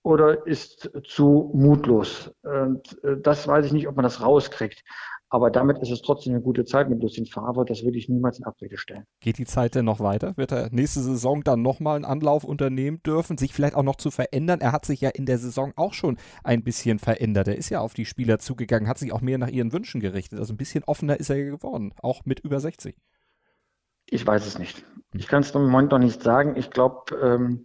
oder 0.04 0.48
ist 0.48 0.90
zu 1.06 1.52
mutlos. 1.54 2.32
Und 2.42 3.04
äh, 3.04 3.18
das 3.22 3.48
weiß 3.48 3.66
ich 3.66 3.74
nicht, 3.74 3.88
ob 3.88 3.96
man 3.96 4.04
das 4.04 4.22
rauskriegt. 4.22 4.84
Aber 5.30 5.52
damit 5.52 5.80
ist 5.80 5.92
es 5.92 6.02
trotzdem 6.02 6.34
eine 6.34 6.42
gute 6.42 6.64
Zeit 6.64 6.90
mit 6.90 7.02
Lucien 7.02 7.26
Favre. 7.26 7.66
Das 7.66 7.84
würde 7.84 7.98
ich 7.98 8.08
niemals 8.08 8.40
in 8.40 8.46
Abrede 8.46 8.78
stellen. 8.78 9.04
Geht 9.20 9.38
die 9.38 9.46
Zeit 9.46 9.76
denn 9.76 9.84
noch 9.84 10.00
weiter? 10.00 10.38
Wird 10.38 10.54
er 10.54 10.70
nächste 10.72 11.02
Saison 11.02 11.44
dann 11.44 11.62
nochmal 11.62 11.98
einen 11.98 12.06
Anlauf 12.06 12.46
unternehmen 12.46 13.02
dürfen, 13.06 13.38
sich 13.38 13.54
vielleicht 13.54 13.76
auch 13.76 13.84
noch 13.84 13.98
zu 13.98 14.10
verändern? 14.10 14.62
Er 14.62 14.72
hat 14.72 14.86
sich 14.86 15.02
ja 15.02 15.10
in 15.10 15.26
der 15.26 15.38
Saison 15.38 15.74
auch 15.76 15.94
schon 15.94 16.18
ein 16.46 16.64
bisschen 16.64 16.98
verändert. 17.00 17.50
Er 17.50 17.58
ist 17.58 17.70
ja 17.70 17.82
auf 17.82 17.94
die 17.94 18.06
Spieler 18.06 18.40
zugegangen, 18.40 18.88
hat 18.88 19.00
sich 19.00 19.12
auch 19.12 19.22
mehr 19.22 19.38
nach 19.38 19.50
ihren 19.50 19.74
Wünschen 19.74 20.00
gerichtet. 20.00 20.40
Also 20.40 20.54
ein 20.54 20.58
bisschen 20.58 20.86
offener 20.86 21.20
ist 21.20 21.30
er 21.30 21.44
geworden, 21.44 21.94
auch 22.02 22.24
mit 22.24 22.40
über 22.40 22.62
60. 22.62 22.96
Ich 24.10 24.26
weiß 24.26 24.46
es 24.46 24.58
nicht. 24.58 24.86
Ich 25.14 25.28
kann 25.28 25.42
es 25.42 25.52
im 25.52 25.64
Moment 25.64 25.92
noch 25.92 26.00
nicht 26.00 26.22
sagen. 26.22 26.56
Ich 26.56 26.70
glaube, 26.70 27.16
ähm, 27.22 27.64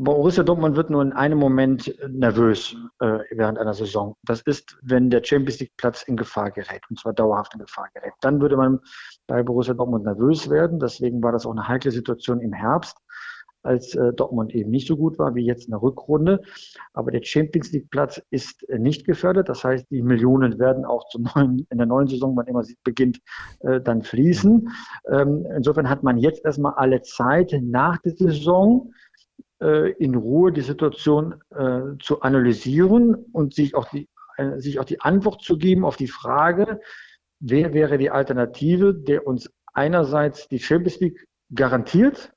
Borussia 0.00 0.44
Dortmund 0.44 0.76
wird 0.76 0.90
nur 0.90 1.02
in 1.02 1.12
einem 1.12 1.38
Moment 1.38 1.92
nervös 2.08 2.76
äh, 3.00 3.18
während 3.32 3.58
einer 3.58 3.74
Saison. 3.74 4.16
Das 4.22 4.40
ist, 4.42 4.78
wenn 4.82 5.10
der 5.10 5.24
Champions 5.24 5.58
League 5.58 5.76
Platz 5.76 6.04
in 6.04 6.16
Gefahr 6.16 6.52
gerät, 6.52 6.82
und 6.88 7.00
zwar 7.00 7.12
dauerhaft 7.12 7.52
in 7.54 7.60
Gefahr 7.60 7.88
gerät. 7.94 8.12
Dann 8.20 8.40
würde 8.40 8.56
man 8.56 8.78
bei 9.26 9.42
Borussia 9.42 9.74
Dortmund 9.74 10.04
nervös 10.04 10.48
werden. 10.50 10.78
Deswegen 10.78 11.20
war 11.20 11.32
das 11.32 11.46
auch 11.46 11.50
eine 11.50 11.66
heikle 11.66 11.90
Situation 11.90 12.40
im 12.40 12.52
Herbst, 12.52 12.96
als 13.62 13.94
äh, 13.94 14.12
Dortmund 14.12 14.54
eben 14.54 14.70
nicht 14.70 14.86
so 14.86 14.96
gut 14.96 15.18
war 15.18 15.34
wie 15.34 15.44
jetzt 15.44 15.66
in 15.66 15.72
der 15.72 15.82
Rückrunde. 15.82 16.40
Aber 16.92 17.10
der 17.10 17.22
Champions 17.22 17.72
League 17.72 17.90
Platz 17.90 18.22
ist 18.30 18.68
äh, 18.68 18.78
nicht 18.78 19.06
gefördert. 19.06 19.48
Das 19.48 19.64
heißt, 19.64 19.86
die 19.90 20.02
Millionen 20.02 20.58
werden 20.58 20.84
auch 20.84 21.08
zum 21.08 21.28
neuen, 21.34 21.66
in 21.70 21.78
der 21.78 21.86
neuen 21.86 22.08
Saison, 22.08 22.36
wann 22.36 22.46
immer 22.46 22.64
sie 22.64 22.76
beginnt, 22.84 23.20
äh, 23.60 23.80
dann 23.80 24.02
fließen. 24.02 24.68
Ähm, 25.10 25.46
insofern 25.56 25.88
hat 25.88 26.02
man 26.02 26.18
jetzt 26.18 26.44
erstmal 26.44 26.74
alle 26.74 27.02
Zeit 27.02 27.54
nach 27.62 27.98
der 27.98 28.12
Saison, 28.16 28.92
äh, 29.60 29.90
in 29.92 30.14
Ruhe 30.14 30.52
die 30.52 30.60
Situation 30.60 31.34
äh, 31.50 31.80
zu 32.00 32.20
analysieren 32.20 33.14
und 33.32 33.54
sich 33.54 33.74
auch, 33.74 33.88
die, 33.88 34.08
äh, 34.36 34.58
sich 34.58 34.78
auch 34.78 34.84
die 34.84 35.00
Antwort 35.00 35.42
zu 35.42 35.58
geben 35.58 35.84
auf 35.84 35.96
die 35.96 36.06
Frage, 36.06 36.80
wer 37.40 37.72
wäre 37.74 37.98
die 37.98 38.10
Alternative, 38.10 38.94
der 38.94 39.26
uns 39.26 39.50
einerseits 39.74 40.48
die 40.48 40.60
Champions 40.60 41.00
League 41.00 41.26
garantiert, 41.54 42.32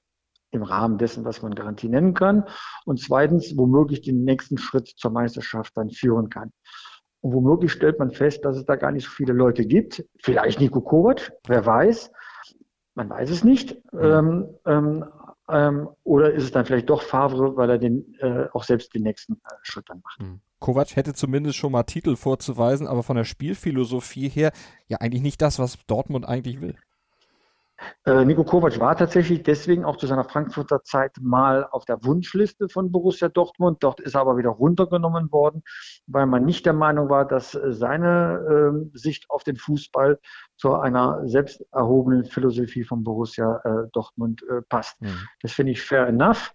im 0.52 0.64
Rahmen 0.64 0.98
dessen, 0.98 1.26
was 1.26 1.42
man 1.42 1.56
Garantie 1.56 1.90
nennen 1.90 2.14
kann, 2.14 2.46
und 2.86 3.00
zweitens 3.00 3.58
womöglich 3.58 4.02
den 4.02 4.24
nächsten 4.24 4.58
Schritt 4.58 4.88
zur 4.88 5.12
Meisterschaft 5.12 5.76
dann 5.76 5.90
führen 5.90 6.30
kann. 6.30 6.52
Und 7.22 7.34
womöglich 7.34 7.72
stellt 7.72 8.00
man 8.00 8.12
fest, 8.12 8.44
dass 8.46 8.58
es 8.58 8.66
da 8.66 8.76
gar 8.76 8.92
nicht 8.92 9.06
so 9.06 9.12
viele 9.12 9.34
Leute 9.34 9.66
gibt. 9.66 10.04
Vielleicht 10.22 10.60
Nico 10.60 10.82
Kovac, 10.82 11.32
wer 11.48 11.66
weiß. 11.66 12.12
Man 12.96 13.10
weiß 13.10 13.30
es 13.30 13.44
nicht. 13.44 13.76
Mhm. 13.94 14.00
Ähm, 14.02 14.50
ähm, 14.66 15.06
ähm, 15.50 15.90
oder 16.04 16.34
ist 16.34 16.44
es 16.44 16.52
dann 16.52 16.66
vielleicht 16.66 16.90
doch 16.90 17.02
Favre, 17.02 17.56
weil 17.56 17.70
er 17.70 17.78
den 17.78 18.16
äh, 18.20 18.48
auch 18.54 18.64
selbst 18.64 18.94
den 18.94 19.04
nächsten 19.04 19.34
äh, 19.34 19.54
Schritt 19.62 19.86
dann 19.90 20.02
macht? 20.04 20.22
Mhm. 20.22 20.42
Kovac 20.60 20.96
hätte 20.96 21.14
zumindest 21.14 21.58
schon 21.58 21.72
mal 21.72 21.84
Titel 21.84 22.16
vorzuweisen, 22.16 22.88
aber 22.88 23.04
von 23.04 23.16
der 23.16 23.24
Spielphilosophie 23.24 24.30
her 24.30 24.52
ja 24.88 24.98
eigentlich 24.98 25.24
nicht 25.24 25.42
das, 25.42 25.60
was 25.60 25.78
Dortmund 25.88 26.28
eigentlich 26.28 26.62
will. 26.62 26.76
Äh, 28.06 28.26
Nico 28.26 28.44
Kovac 28.44 28.80
war 28.80 28.96
tatsächlich 28.96 29.44
deswegen 29.44 29.86
auch 29.86 29.98
zu 29.98 30.08
seiner 30.08 30.24
Frankfurter 30.24 30.84
Zeit 30.84 31.12
mal 31.22 31.68
auf 31.70 31.86
der 31.86 32.04
Wunschliste 32.04 32.70
von 32.70 32.92
Borussia 32.92 33.30
Dortmund. 33.30 33.78
Dort 33.82 34.00
ist 34.00 34.16
er 34.16 34.22
aber 34.22 34.38
wieder 34.38 34.50
runtergenommen 34.50 35.32
worden, 35.32 35.64
weil 36.08 36.26
man 36.26 36.46
nicht 36.46 36.66
der 36.66 36.74
Meinung 36.74 37.10
war, 37.10 37.28
dass 37.28 37.52
seine 37.52 38.84
äh, 38.94 38.98
Sicht 38.98 39.30
auf 39.30 39.44
den 39.44 39.56
Fußball 39.56 40.20
zu 40.58 40.76
einer 40.76 41.28
selbst 41.28 41.66
erhobenen 41.72 42.26
Philosophie 42.26 42.84
von 42.84 43.04
Borussia 43.04 43.62
äh, 43.64 43.90
Dortmund 43.94 44.44
äh, 44.50 44.62
passt. 44.62 45.02
Mhm. 45.02 45.28
Das 45.42 45.54
finde 45.54 45.72
ich 45.74 45.82
fair 45.82 46.08
enough. 46.08 46.52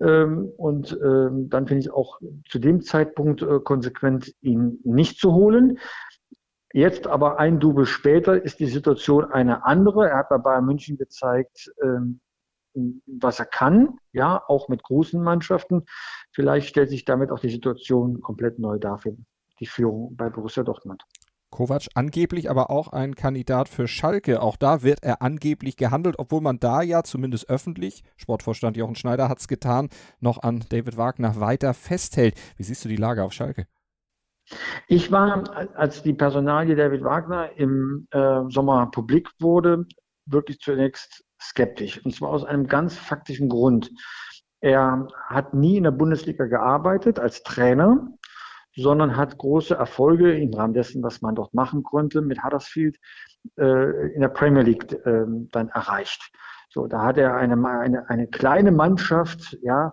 Ähm, 0.00 0.50
und 0.56 0.96
ähm, 1.04 1.50
dann 1.50 1.66
finde 1.66 1.80
ich 1.80 1.86
es 1.86 1.92
auch 1.92 2.18
zu 2.48 2.58
dem 2.58 2.80
Zeitpunkt 2.82 3.42
äh, 3.42 3.60
konsequent, 3.60 4.32
ihn 4.40 4.78
nicht 4.84 5.18
zu 5.18 5.32
holen. 5.32 5.78
Jetzt 6.72 7.06
aber 7.06 7.38
ein 7.38 7.60
Double 7.60 7.86
später 7.86 8.42
ist 8.42 8.60
die 8.60 8.66
Situation 8.66 9.24
eine 9.30 9.64
andere. 9.64 10.08
Er 10.08 10.18
hat 10.18 10.30
bei 10.30 10.38
Bayern 10.38 10.64
München 10.64 10.96
gezeigt, 10.96 11.70
ähm, 11.82 12.20
was 13.06 13.38
er 13.38 13.44
kann, 13.44 13.98
ja, 14.12 14.42
auch 14.48 14.68
mit 14.68 14.82
großen 14.82 15.22
Mannschaften. 15.22 15.84
Vielleicht 16.32 16.68
stellt 16.68 16.88
sich 16.88 17.04
damit 17.04 17.30
auch 17.30 17.40
die 17.40 17.50
Situation 17.50 18.20
komplett 18.22 18.58
neu 18.58 18.78
dar 18.78 18.98
für 18.98 19.14
die 19.60 19.66
Führung 19.66 20.16
bei 20.16 20.30
Borussia 20.30 20.62
Dortmund. 20.62 21.02
Kovac 21.50 21.88
angeblich 21.94 22.48
aber 22.48 22.70
auch 22.70 22.88
ein 22.88 23.14
Kandidat 23.14 23.68
für 23.68 23.86
Schalke. 23.86 24.40
Auch 24.40 24.56
da 24.56 24.82
wird 24.82 25.02
er 25.02 25.20
angeblich 25.20 25.76
gehandelt, 25.76 26.14
obwohl 26.18 26.40
man 26.40 26.58
da 26.58 26.80
ja 26.80 27.04
zumindest 27.04 27.50
öffentlich, 27.50 28.04
Sportvorstand 28.16 28.78
Jochen 28.78 28.94
Schneider 28.94 29.28
hat 29.28 29.38
es 29.38 29.48
getan, 29.48 29.90
noch 30.20 30.42
an 30.42 30.64
David 30.70 30.96
Wagner 30.96 31.38
weiter 31.38 31.74
festhält. 31.74 32.40
Wie 32.56 32.62
siehst 32.62 32.82
du 32.86 32.88
die 32.88 32.96
Lage 32.96 33.22
auf 33.22 33.34
Schalke? 33.34 33.66
Ich 34.88 35.10
war, 35.10 35.44
als 35.76 36.02
die 36.02 36.12
Personalie 36.12 36.76
David 36.76 37.04
Wagner 37.04 37.50
im 37.56 38.06
äh, 38.10 38.42
Sommer 38.48 38.90
publik 38.90 39.30
wurde, 39.40 39.86
wirklich 40.26 40.58
zunächst 40.60 41.24
skeptisch. 41.40 42.04
Und 42.04 42.14
zwar 42.14 42.30
aus 42.30 42.44
einem 42.44 42.66
ganz 42.66 42.96
faktischen 42.96 43.48
Grund. 43.48 43.90
Er 44.60 45.08
hat 45.26 45.54
nie 45.54 45.76
in 45.76 45.84
der 45.84 45.90
Bundesliga 45.90 46.46
gearbeitet 46.46 47.18
als 47.18 47.42
Trainer, 47.42 48.08
sondern 48.76 49.16
hat 49.16 49.38
große 49.38 49.74
Erfolge 49.74 50.38
im 50.38 50.54
Rahmen 50.54 50.74
dessen, 50.74 51.02
was 51.02 51.20
man 51.20 51.34
dort 51.34 51.52
machen 51.52 51.82
konnte, 51.82 52.22
mit 52.22 52.42
Huddersfield 52.42 52.96
äh, 53.58 54.12
in 54.14 54.20
der 54.20 54.28
Premier 54.28 54.62
League 54.62 54.92
äh, 55.04 55.24
dann 55.50 55.68
erreicht. 55.68 56.30
So, 56.70 56.86
da 56.86 57.02
hat 57.02 57.18
er 57.18 57.34
eine, 57.36 57.54
eine, 57.68 58.08
eine 58.08 58.28
kleine 58.28 58.72
Mannschaft, 58.72 59.58
ja, 59.62 59.92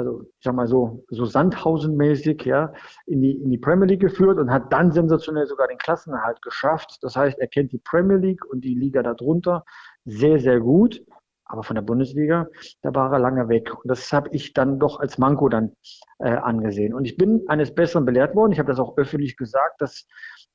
also 0.00 0.22
ich 0.22 0.44
sag 0.44 0.54
mal 0.54 0.66
so, 0.66 1.04
so 1.08 1.24
Sandhausen-mäßig, 1.24 2.44
ja, 2.44 2.72
in 3.06 3.20
die, 3.20 3.32
in 3.32 3.50
die 3.50 3.58
Premier 3.58 3.86
League 3.86 4.00
geführt 4.00 4.38
und 4.38 4.50
hat 4.50 4.72
dann 4.72 4.90
sensationell 4.90 5.46
sogar 5.46 5.68
den 5.68 5.78
Klassenerhalt 5.78 6.42
geschafft. 6.42 6.98
Das 7.02 7.16
heißt, 7.16 7.38
er 7.38 7.48
kennt 7.48 7.72
die 7.72 7.78
Premier 7.78 8.16
League 8.16 8.44
und 8.50 8.64
die 8.64 8.74
Liga 8.74 9.02
darunter 9.02 9.64
sehr, 10.04 10.40
sehr 10.40 10.60
gut. 10.60 11.04
Aber 11.50 11.64
von 11.64 11.74
der 11.74 11.82
Bundesliga, 11.82 12.46
da 12.82 12.94
war 12.94 13.12
er 13.12 13.18
lange 13.18 13.48
weg. 13.48 13.72
Und 13.74 13.88
das 13.88 14.12
habe 14.12 14.28
ich 14.32 14.52
dann 14.52 14.78
doch 14.78 15.00
als 15.00 15.18
Manko 15.18 15.48
dann 15.48 15.72
äh, 16.18 16.30
angesehen. 16.30 16.94
Und 16.94 17.04
ich 17.04 17.16
bin 17.16 17.42
eines 17.48 17.74
Besseren 17.74 18.04
belehrt 18.04 18.36
worden. 18.36 18.52
Ich 18.52 18.58
habe 18.58 18.70
das 18.70 18.78
auch 18.78 18.96
öffentlich 18.96 19.36
gesagt, 19.36 19.80
dass 19.80 20.06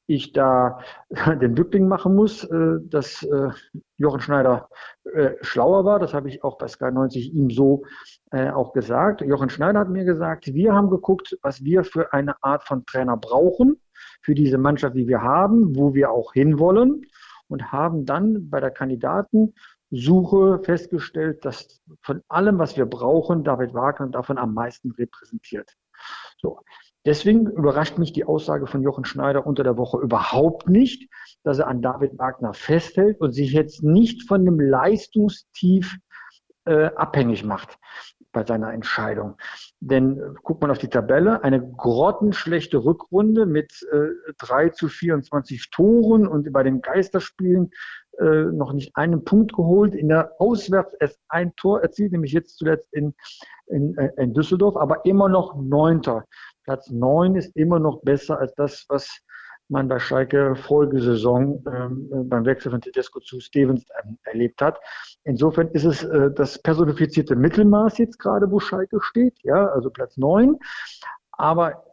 ich 0.07 0.31
da 0.31 0.79
den 1.41 1.53
Bückling 1.53 1.87
machen 1.87 2.15
muss, 2.15 2.45
äh, 2.45 2.77
dass 2.83 3.23
äh, 3.23 3.49
Jochen 3.97 4.21
Schneider 4.21 4.69
äh, 5.13 5.31
schlauer 5.41 5.83
war. 5.83 5.99
Das 5.99 6.13
habe 6.13 6.29
ich 6.29 6.43
auch 6.43 6.57
bei 6.57 6.67
Sky 6.67 6.91
90 6.91 7.33
ihm 7.33 7.49
so 7.49 7.83
äh, 8.31 8.49
auch 8.49 8.71
gesagt. 8.71 9.21
Jochen 9.21 9.49
Schneider 9.49 9.79
hat 9.79 9.89
mir 9.89 10.05
gesagt, 10.05 10.47
wir 10.53 10.73
haben 10.73 10.89
geguckt, 10.89 11.37
was 11.41 11.63
wir 11.63 11.83
für 11.83 12.13
eine 12.13 12.41
Art 12.41 12.63
von 12.63 12.85
Trainer 12.85 13.17
brauchen, 13.17 13.81
für 14.21 14.33
diese 14.33 14.57
Mannschaft, 14.57 14.95
die 14.95 15.07
wir 15.07 15.21
haben, 15.21 15.75
wo 15.75 15.93
wir 15.93 16.11
auch 16.11 16.31
hinwollen 16.33 17.01
und 17.47 17.71
haben 17.71 18.05
dann 18.05 18.49
bei 18.49 18.59
der 18.59 18.71
Kandidatensuche 19.89 20.63
festgestellt, 20.63 21.45
dass 21.45 21.81
von 22.01 22.21
allem, 22.27 22.59
was 22.59 22.77
wir 22.77 22.85
brauchen, 22.85 23.43
David 23.43 23.73
Wagner 23.73 24.07
davon 24.07 24.37
am 24.37 24.53
meisten 24.53 24.91
repräsentiert. 24.91 25.71
So. 26.37 26.59
Deswegen 27.05 27.45
überrascht 27.45 27.99
mich 27.99 28.13
die 28.13 28.25
Aussage 28.25 28.65
von 28.65 28.81
Jochen 28.81 29.05
Schneider 29.05 29.45
unter 29.45 29.63
der 29.63 29.77
Woche 29.77 29.99
überhaupt 30.01 30.67
nicht, 30.67 31.07
dass 31.43 31.59
er 31.59 31.67
an 31.67 31.83
David 31.83 32.17
Wagner 32.17 32.55
festhält 32.55 33.21
und 33.21 33.31
sich 33.31 33.51
jetzt 33.51 33.83
nicht 33.83 34.27
von 34.27 34.43
dem 34.43 34.59
Leistungstief 34.59 35.97
äh, 36.65 36.85
abhängig 36.95 37.43
macht 37.43 37.77
bei 38.31 38.45
seiner 38.45 38.73
Entscheidung. 38.73 39.37
Denn 39.79 40.19
äh, 40.19 40.33
guckt 40.43 40.61
man 40.61 40.71
auf 40.71 40.79
die 40.79 40.89
Tabelle, 40.89 41.43
eine 41.43 41.61
grottenschlechte 41.61 42.83
Rückrunde 42.83 43.45
mit 43.45 43.71
äh, 43.91 44.33
3 44.39 44.69
zu 44.69 44.87
24 44.87 45.69
Toren 45.69 46.27
und 46.27 46.51
bei 46.51 46.63
den 46.63 46.81
Geisterspielen 46.81 47.71
äh, 48.19 48.45
noch 48.51 48.73
nicht 48.73 48.95
einen 48.95 49.23
Punkt 49.23 49.53
geholt. 49.53 49.95
In 49.95 50.09
der 50.09 50.31
Auswärts 50.39 50.93
erst 50.99 51.19
ein 51.29 51.55
Tor 51.55 51.81
erzielt, 51.81 52.11
nämlich 52.11 52.33
jetzt 52.33 52.57
zuletzt 52.57 52.93
in, 52.93 53.13
in, 53.67 53.97
äh, 53.97 54.11
in 54.17 54.33
Düsseldorf, 54.33 54.77
aber 54.77 55.05
immer 55.05 55.29
noch 55.29 55.55
Neunter. 55.55 56.25
Platz 56.63 56.89
neun 56.89 57.35
ist 57.35 57.55
immer 57.55 57.79
noch 57.79 58.01
besser 58.01 58.39
als 58.39 58.53
das, 58.55 58.85
was 58.89 59.21
man 59.67 59.87
bei 59.87 59.99
Schalke 59.99 60.55
Folgesaison 60.55 61.63
ähm, 61.71 62.29
beim 62.29 62.45
Wechsel 62.45 62.71
von 62.71 62.81
Tedesco 62.81 63.19
zu 63.19 63.39
Stevens 63.39 63.85
ähm, 64.03 64.17
erlebt 64.23 64.61
hat. 64.61 64.79
Insofern 65.23 65.69
ist 65.69 65.85
es 65.85 66.03
äh, 66.03 66.31
das 66.31 66.61
personifizierte 66.61 67.35
Mittelmaß 67.35 67.97
jetzt 67.97 68.19
gerade, 68.19 68.49
wo 68.51 68.59
Schalke 68.59 68.99
steht, 69.01 69.37
ja, 69.43 69.67
also 69.67 69.89
Platz 69.89 70.17
neun. 70.17 70.59
Aber 71.31 71.83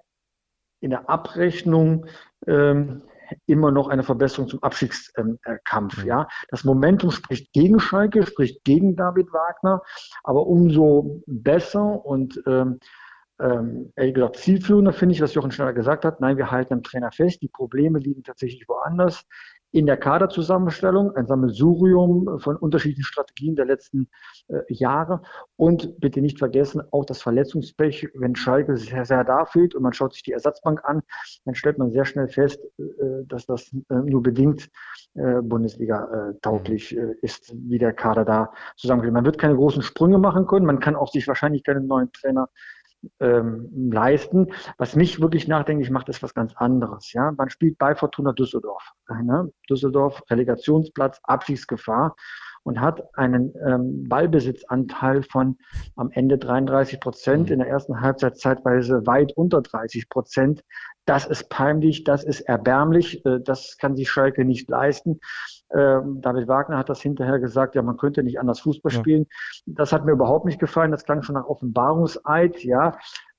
in 0.80 0.90
der 0.90 1.08
Abrechnung 1.08 2.06
ähm, 2.46 3.02
immer 3.46 3.70
noch 3.70 3.88
eine 3.88 4.02
Verbesserung 4.02 4.48
zum 4.48 4.62
Abstiegskampf. 4.62 5.98
Ähm, 5.98 6.06
ja, 6.06 6.28
das 6.48 6.64
Momentum 6.64 7.10
spricht 7.10 7.52
gegen 7.52 7.80
Schalke, 7.80 8.26
spricht 8.26 8.64
gegen 8.64 8.96
David 8.96 9.32
Wagner, 9.32 9.82
aber 10.24 10.46
umso 10.46 11.22
besser 11.26 12.04
und 12.04 12.42
ähm, 12.46 12.78
ähm, 13.40 13.92
ehrlich 13.96 14.14
gesagt 14.14 14.36
zielführender 14.36 14.92
finde 14.92 15.14
ich, 15.14 15.20
was 15.20 15.34
Jochen 15.34 15.50
Schneider 15.50 15.72
gesagt 15.72 16.04
hat. 16.04 16.20
Nein, 16.20 16.36
wir 16.36 16.50
halten 16.50 16.74
am 16.74 16.82
Trainer 16.82 17.10
fest. 17.10 17.42
Die 17.42 17.48
Probleme 17.48 17.98
liegen 17.98 18.22
tatsächlich 18.22 18.68
woanders. 18.68 19.24
In 19.72 19.86
der 19.86 19.96
Kaderzusammenstellung, 19.96 21.16
ein 21.16 21.26
Sammelsurium 21.26 22.38
von 22.38 22.56
unterschiedlichen 22.56 23.04
Strategien 23.04 23.56
der 23.56 23.64
letzten 23.64 24.08
äh, 24.48 24.60
Jahre. 24.68 25.22
Und 25.56 25.98
bitte 25.98 26.20
nicht 26.20 26.38
vergessen, 26.38 26.82
auch 26.92 27.06
das 27.06 27.22
Verletzungspech, 27.22 28.10
wenn 28.14 28.36
Schalke 28.36 28.76
sehr, 28.76 29.06
sehr 29.06 29.24
da 29.24 29.46
fehlt 29.46 29.74
und 29.74 29.82
man 29.82 29.94
schaut 29.94 30.12
sich 30.12 30.22
die 30.22 30.32
Ersatzbank 30.32 30.82
an, 30.84 31.02
dann 31.46 31.54
stellt 31.54 31.78
man 31.78 31.90
sehr 31.90 32.04
schnell 32.04 32.28
fest, 32.28 32.60
äh, 32.78 33.24
dass 33.26 33.46
das 33.46 33.72
äh, 33.72 33.94
nur 33.94 34.22
bedingt 34.22 34.68
äh, 35.14 35.40
Bundesliga 35.40 36.04
äh, 36.30 36.34
tauglich 36.42 36.94
äh, 36.96 37.14
ist, 37.22 37.54
wie 37.54 37.78
der 37.78 37.94
Kader 37.94 38.26
da 38.26 38.52
zusammengeht. 38.76 39.12
Man 39.12 39.24
wird 39.24 39.38
keine 39.38 39.56
großen 39.56 39.82
Sprünge 39.82 40.18
machen 40.18 40.46
können. 40.46 40.66
Man 40.66 40.80
kann 40.80 40.96
auch 40.96 41.10
sich 41.10 41.26
wahrscheinlich 41.26 41.64
keinen 41.64 41.86
neuen 41.86 42.12
Trainer 42.12 42.48
ähm, 43.20 43.90
leisten. 43.92 44.52
Was 44.78 44.96
mich 44.96 45.20
wirklich 45.20 45.48
nachdenklich 45.48 45.90
macht, 45.90 46.08
ist 46.08 46.22
was 46.22 46.34
ganz 46.34 46.54
anderes. 46.56 47.12
Ja, 47.12 47.32
man 47.32 47.50
spielt 47.50 47.78
bei 47.78 47.94
Fortuna 47.94 48.32
Düsseldorf. 48.32 48.92
Ne? 49.08 49.52
Düsseldorf 49.68 50.22
Relegationsplatz, 50.30 51.20
Abstiegsgefahr 51.24 52.14
und 52.64 52.80
hat 52.80 53.02
einen 53.16 53.52
ähm, 53.66 54.08
Ballbesitzanteil 54.08 55.22
von 55.22 55.58
am 55.96 56.10
Ende 56.12 56.38
33 56.38 57.00
Prozent, 57.00 57.46
mhm. 57.46 57.54
in 57.54 57.58
der 57.60 57.68
ersten 57.68 58.00
Halbzeit 58.00 58.38
zeitweise 58.38 59.06
weit 59.06 59.32
unter 59.36 59.62
30 59.62 60.08
Prozent. 60.08 60.62
Das 61.04 61.26
ist 61.26 61.48
peinlich, 61.48 62.04
das 62.04 62.22
ist 62.22 62.42
erbärmlich, 62.42 63.24
äh, 63.26 63.40
das 63.40 63.76
kann 63.78 63.96
sich 63.96 64.08
Schalke 64.08 64.44
nicht 64.44 64.70
leisten. 64.70 65.18
Ähm, 65.74 66.20
David 66.20 66.46
Wagner 66.46 66.78
hat 66.78 66.88
das 66.88 67.00
hinterher 67.02 67.40
gesagt, 67.40 67.74
ja, 67.74 67.82
man 67.82 67.96
könnte 67.96 68.22
nicht 68.22 68.38
anders 68.38 68.60
Fußball 68.60 68.92
ja. 68.92 68.98
spielen. 69.00 69.26
Das 69.66 69.92
hat 69.92 70.04
mir 70.04 70.12
überhaupt 70.12 70.44
nicht 70.44 70.60
gefallen. 70.60 70.92
Das 70.92 71.04
klang 71.04 71.22
schon 71.22 71.34
nach 71.34 71.46
Offenbarungseid, 71.46 72.62
ja. 72.62 72.96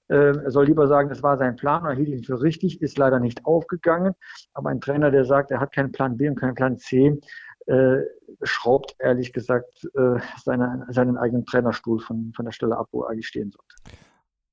Äh, 0.09 0.35
er 0.37 0.51
soll 0.51 0.65
lieber 0.65 0.87
sagen, 0.87 1.07
das 1.07 1.23
war 1.23 1.37
sein 1.37 1.55
Plan 1.55 1.83
oder 1.83 1.93
hielt 1.93 2.09
ihn 2.09 2.23
für 2.23 2.41
richtig, 2.41 2.81
ist 2.81 2.97
leider 2.97 3.19
nicht 3.19 3.45
aufgegangen. 3.45 4.13
Aber 4.53 4.69
ein 4.69 4.81
Trainer, 4.81 5.11
der 5.11 5.23
sagt, 5.23 5.51
er 5.51 5.61
hat 5.61 5.73
keinen 5.73 5.91
Plan 5.91 6.17
B 6.17 6.27
und 6.27 6.35
keinen 6.35 6.55
Plan 6.55 6.77
C, 6.77 7.19
äh, 7.67 8.01
schraubt 8.41 8.95
ehrlich 8.99 9.33
gesagt 9.33 9.87
äh, 9.95 10.19
seine, 10.43 10.85
seinen 10.89 11.17
eigenen 11.17 11.45
Trainerstuhl 11.45 11.99
von, 11.99 12.33
von 12.35 12.45
der 12.45 12.51
Stelle 12.51 12.77
ab, 12.77 12.89
wo 12.91 13.03
er 13.03 13.11
eigentlich 13.11 13.27
stehen 13.27 13.51
sollte. 13.51 13.97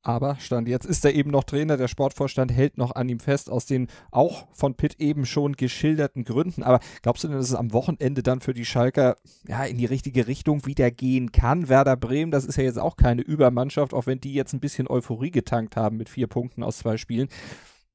Aber 0.02 0.36
Stand 0.36 0.66
jetzt 0.66 0.86
ist 0.86 1.04
er 1.04 1.14
eben 1.14 1.30
noch 1.30 1.44
Trainer. 1.44 1.76
Der 1.76 1.88
Sportvorstand 1.88 2.50
hält 2.50 2.78
noch 2.78 2.94
an 2.94 3.08
ihm 3.08 3.20
fest, 3.20 3.50
aus 3.50 3.66
den 3.66 3.88
auch 4.10 4.48
von 4.52 4.74
Pitt 4.74 4.98
eben 4.98 5.26
schon 5.26 5.56
geschilderten 5.56 6.24
Gründen. 6.24 6.62
Aber 6.62 6.80
glaubst 7.02 7.22
du 7.22 7.28
denn, 7.28 7.36
dass 7.36 7.50
es 7.50 7.54
am 7.54 7.74
Wochenende 7.74 8.22
dann 8.22 8.40
für 8.40 8.54
die 8.54 8.64
Schalker 8.64 9.16
ja, 9.46 9.64
in 9.64 9.76
die 9.76 9.84
richtige 9.84 10.26
Richtung 10.26 10.64
wieder 10.64 10.90
gehen 10.90 11.32
kann? 11.32 11.68
Werder 11.68 11.96
Bremen, 11.96 12.30
das 12.30 12.46
ist 12.46 12.56
ja 12.56 12.64
jetzt 12.64 12.78
auch 12.78 12.96
keine 12.96 13.20
Übermannschaft, 13.20 13.92
auch 13.92 14.06
wenn 14.06 14.20
die 14.20 14.32
jetzt 14.32 14.54
ein 14.54 14.60
bisschen 14.60 14.88
Euphorie 14.88 15.30
getankt 15.30 15.76
haben 15.76 15.98
mit 15.98 16.08
vier 16.08 16.28
Punkten 16.28 16.62
aus 16.62 16.78
zwei 16.78 16.96
Spielen. 16.96 17.28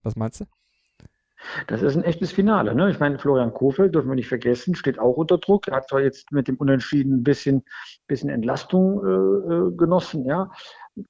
Was 0.04 0.15
meinst 0.15 0.41
du? 0.41 0.45
Das 1.68 1.82
ist 1.82 1.96
ein 1.96 2.04
echtes 2.04 2.32
Finale. 2.32 2.76
Ne? 2.76 2.90
Ich 2.92 3.00
meine, 3.00 3.20
Florian 3.20 3.54
Kofeld, 3.54 3.96
dürfen 3.96 4.10
wir 4.10 4.16
nicht 4.16 4.28
vergessen, 4.28 4.76
steht 4.76 5.00
auch 5.00 5.18
unter 5.18 5.38
Druck. 5.38 5.68
Er 5.68 5.78
hat 5.78 5.90
zwar 5.90 6.02
jetzt 6.02 6.32
mit 6.32 6.48
dem 6.48 6.58
Unentschieden 6.58 7.18
ein 7.20 7.24
bisschen, 7.24 7.64
bisschen 8.08 8.30
Entlastung 8.30 9.06
äh, 9.06 9.54
äh 9.54 9.72
genossen, 9.76 10.26
ja. 10.26 10.52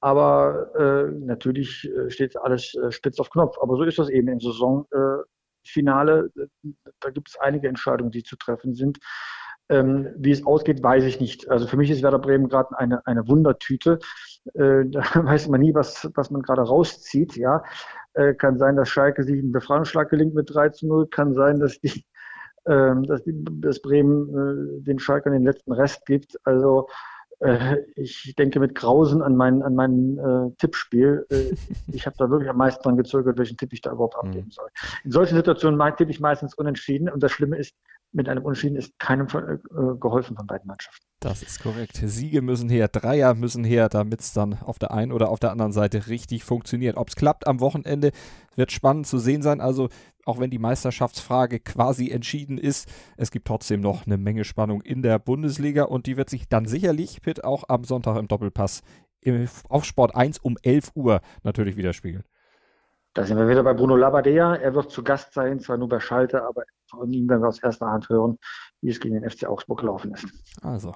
Aber 0.02 0.74
äh, 0.76 1.12
natürlich 1.26 1.90
äh, 1.90 2.10
steht 2.10 2.38
alles 2.38 2.74
äh, 2.76 2.92
spitz 2.92 3.20
auf 3.20 3.30
Knopf. 3.30 3.58
Aber 3.62 3.76
so 3.78 3.84
ist 3.84 4.00
das 4.00 4.10
eben 4.10 4.28
im 4.28 4.40
Saisonfinale. 4.40 6.32
Da 7.00 7.10
gibt 7.12 7.30
es 7.30 7.38
einige 7.40 7.68
Entscheidungen, 7.68 8.12
die 8.12 8.24
zu 8.24 8.36
treffen 8.36 8.74
sind. 8.74 9.00
Ähm, 9.68 10.10
wie 10.18 10.32
es 10.32 10.46
ausgeht, 10.46 10.84
weiß 10.84 11.06
ich 11.06 11.20
nicht. 11.20 11.50
Also 11.50 11.66
für 11.66 11.78
mich 11.78 11.90
ist 11.90 12.04
Werder 12.04 12.20
Bremen 12.20 12.50
gerade 12.50 12.78
eine, 12.78 13.06
eine 13.08 13.28
Wundertüte. 13.28 14.00
Äh, 14.54 14.86
da 14.92 15.04
weiß 15.14 15.48
man 15.48 15.62
nie, 15.62 15.74
was, 15.74 16.10
was 16.14 16.30
man 16.30 16.44
gerade 16.44 16.62
rauszieht. 16.62 17.36
Ja, 17.36 17.64
äh, 18.14 18.34
kann 18.34 18.58
sein, 18.58 18.76
dass 18.76 18.90
Schalke 18.90 19.24
sich 19.24 19.40
einen 19.40 19.52
Befreiungsschlag 19.52 20.10
gelingt 20.10 20.36
mit 20.36 20.54
3 20.54 20.70
zu 20.70 20.88
0. 20.88 21.08
Kann 21.08 21.34
sein, 21.34 21.60
dass 21.60 21.80
die, 21.80 22.06
äh, 22.66 22.94
dass, 23.08 23.24
die, 23.24 23.34
dass 23.62 23.82
Bremen 23.82 24.80
äh, 24.80 24.84
den 24.84 25.00
Schalke 25.00 25.32
den 25.32 25.44
letzten 25.44 25.72
Rest 25.72 26.06
gibt. 26.06 26.38
Also 26.44 26.88
äh, 27.46 27.78
ich 27.96 28.34
denke 28.38 28.60
mit 28.60 28.76
Grausen 28.76 29.22
an 29.22 29.36
mein, 29.36 29.62
an 29.62 29.76
mein 29.76 30.18
äh, 30.18 30.52
Tippspiel. 30.58 31.26
Äh, 31.30 31.56
ich 31.92 32.06
habe 32.06 32.16
da 32.18 32.30
wirklich 32.30 32.50
am 32.50 32.58
meisten 32.58 32.82
dran 32.84 32.98
gezögert, 32.98 33.38
welchen 33.38 33.58
Tipp 33.58 33.74
ich 33.74 33.82
da 33.82 33.92
überhaupt 33.92 34.16
mhm. 34.22 34.30
abgeben 34.30 34.52
soll. 34.52 34.68
In 35.04 35.12
solchen 35.12 35.36
Situationen 35.36 35.80
tippe 35.96 36.12
ich 36.12 36.20
meistens 36.20 36.54
unentschieden 36.56 37.10
und 37.10 37.22
das 37.22 37.32
Schlimme 37.32 37.58
ist, 37.58 37.76
mit 38.12 38.30
einem 38.30 38.44
Unentschieden 38.44 38.78
ist 38.78 38.98
keinem 39.00 39.28
äh, 39.28 39.58
geholfen 40.00 40.36
von 40.36 40.48
beiden 40.48 40.68
Mannschaften. 40.68 41.06
Das 41.26 41.42
ist 41.42 41.60
korrekt. 41.60 42.00
Siege 42.04 42.44
müssen 42.44 42.70
her, 42.70 42.88
Dreier 42.88 43.34
müssen 43.34 43.64
her, 43.64 43.90
damit 43.90 44.20
es 44.20 44.32
dann 44.32 44.60
auf 44.62 44.78
der 44.78 44.92
einen 44.92 45.12
oder 45.12 45.30
auf 45.30 45.40
der 45.40 45.50
anderen 45.50 45.72
Seite 45.72 46.06
richtig 46.06 46.44
funktioniert. 46.44 46.98
Ob 46.98 47.10
es 47.10 47.16
klappt 47.16 47.48
am 47.48 47.62
Wochenende, 47.62 48.12
wird 48.56 48.72
spannend 48.72 49.08
zu 49.08 49.18
sehen 49.18 49.42
sein. 49.42 49.60
Also 49.60 49.90
auch 50.26 50.40
wenn 50.40 50.52
die 50.52 50.60
Meisterschaftsfrage 50.60 51.60
quasi 51.62 52.12
entschieden 52.12 52.60
ist, 52.60 52.88
es 53.18 53.32
gibt 53.32 53.48
trotzdem 53.48 53.82
noch 53.82 54.06
eine 54.06 54.18
Menge 54.18 54.44
Spannung 54.44 54.84
in 54.84 55.02
der 55.02 55.18
Bundesliga 55.18 55.86
und 55.86 56.06
die 56.06 56.16
wird 56.16 56.30
sich 56.30 56.48
dann 56.48 56.68
sicherlich, 56.68 57.24
Pitt, 57.24 57.44
auch 57.44 57.64
am 57.70 57.86
Sonntag 57.86 58.18
im 58.18 58.28
Doppelpass 58.28 58.84
auf 59.68 59.84
Sport 59.84 60.16
1 60.16 60.38
um 60.38 60.58
11 60.62 60.92
Uhr 60.94 61.22
natürlich 61.42 61.76
widerspiegeln. 61.76 62.24
Da 63.16 63.24
sind 63.24 63.38
wir 63.40 63.50
wieder 63.50 63.64
bei 63.64 63.74
Bruno 63.74 63.96
Labbadia. 63.96 64.58
Er 64.58 64.76
wird 64.76 64.92
zu 64.92 65.04
Gast 65.04 65.34
sein, 65.34 65.60
zwar 65.60 65.78
nur 65.78 65.90
bei 65.90 66.00
Schalte, 66.00 66.44
aber 66.44 66.66
von 66.88 67.12
ihm 67.12 67.28
werden 67.28 67.42
wir 67.42 67.48
aus 67.48 67.64
erster 67.64 67.88
Hand 67.88 68.10
hören, 68.10 68.38
wie 68.82 68.92
es 68.92 69.00
gegen 69.00 69.20
den 69.20 69.28
FC 69.28 69.48
Augsburg 69.48 69.80
gelaufen 69.80 70.14
ist. 70.14 70.28
Also, 70.62 70.94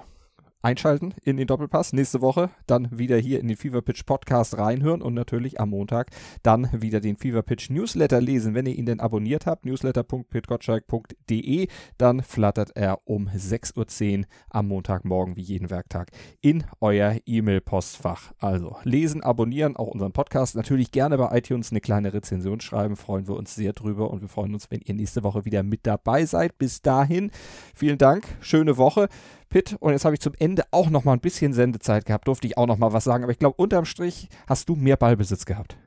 einschalten 0.61 1.13
in 1.23 1.37
den 1.37 1.47
Doppelpass. 1.47 1.93
Nächste 1.93 2.21
Woche 2.21 2.49
dann 2.67 2.89
wieder 2.91 3.17
hier 3.17 3.39
in 3.39 3.47
den 3.47 3.57
Fever 3.57 3.81
Pitch 3.81 4.05
Podcast 4.05 4.57
reinhören 4.57 5.01
und 5.01 5.13
natürlich 5.13 5.57
am 5.59 5.69
Montag 5.69 6.11
dann 6.43 6.69
wieder 6.73 6.99
den 6.99 7.15
Fever 7.17 7.41
Pitch 7.41 7.69
Newsletter 7.69 8.19
lesen. 8.21 8.53
Wenn 8.55 8.65
ihr 8.65 8.75
ihn 8.75 8.85
denn 8.85 8.99
abonniert 8.99 9.45
habt, 9.45 9.65
newsletter.pitgottschalk.de, 9.65 11.67
dann 11.97 12.21
flattert 12.21 12.71
er 12.75 12.99
um 13.05 13.29
6.10 13.29 14.19
Uhr 14.19 14.25
am 14.49 14.67
Montagmorgen 14.67 15.37
wie 15.37 15.41
jeden 15.41 15.69
Werktag 15.69 16.09
in 16.41 16.65
euer 16.81 17.15
E-Mail-Postfach. 17.25 18.33
Also 18.39 18.75
lesen, 18.83 19.23
abonnieren, 19.23 19.77
auch 19.77 19.87
unseren 19.87 20.11
Podcast. 20.11 20.55
Natürlich 20.55 20.91
gerne 20.91 21.17
bei 21.17 21.37
iTunes 21.37 21.71
eine 21.71 21.81
kleine 21.81 22.13
Rezension 22.13 22.59
schreiben, 22.59 22.95
freuen 22.95 23.27
wir 23.27 23.35
uns 23.35 23.55
sehr 23.55 23.73
drüber 23.73 24.11
und 24.11 24.21
wir 24.21 24.27
freuen 24.27 24.53
uns, 24.53 24.69
wenn 24.69 24.81
ihr 24.81 24.93
nächste 24.93 25.23
Woche 25.23 25.45
wieder 25.45 25.63
mit 25.63 25.87
dabei 25.87 26.25
seid. 26.25 26.57
Bis 26.57 26.81
dahin, 26.81 27.31
vielen 27.73 27.97
Dank, 27.97 28.25
schöne 28.41 28.77
Woche. 28.77 29.07
Pitt, 29.49 29.75
und 29.79 29.91
jetzt 29.91 30.05
habe 30.05 30.15
ich 30.15 30.21
zum 30.21 30.33
Ende 30.39 30.63
auch 30.71 30.89
noch 30.89 31.03
mal 31.03 31.13
ein 31.13 31.19
bisschen 31.19 31.53
Sendezeit 31.53 32.05
gehabt, 32.05 32.27
durfte 32.27 32.47
ich 32.47 32.57
auch 32.57 32.67
noch 32.67 32.77
mal 32.77 32.93
was 32.93 33.03
sagen, 33.03 33.23
aber 33.23 33.31
ich 33.31 33.39
glaube, 33.39 33.55
unterm 33.57 33.85
Strich 33.85 34.29
hast 34.47 34.69
du 34.69 34.75
mehr 34.75 34.97
Ballbesitz 34.97 35.45
gehabt. 35.45 35.77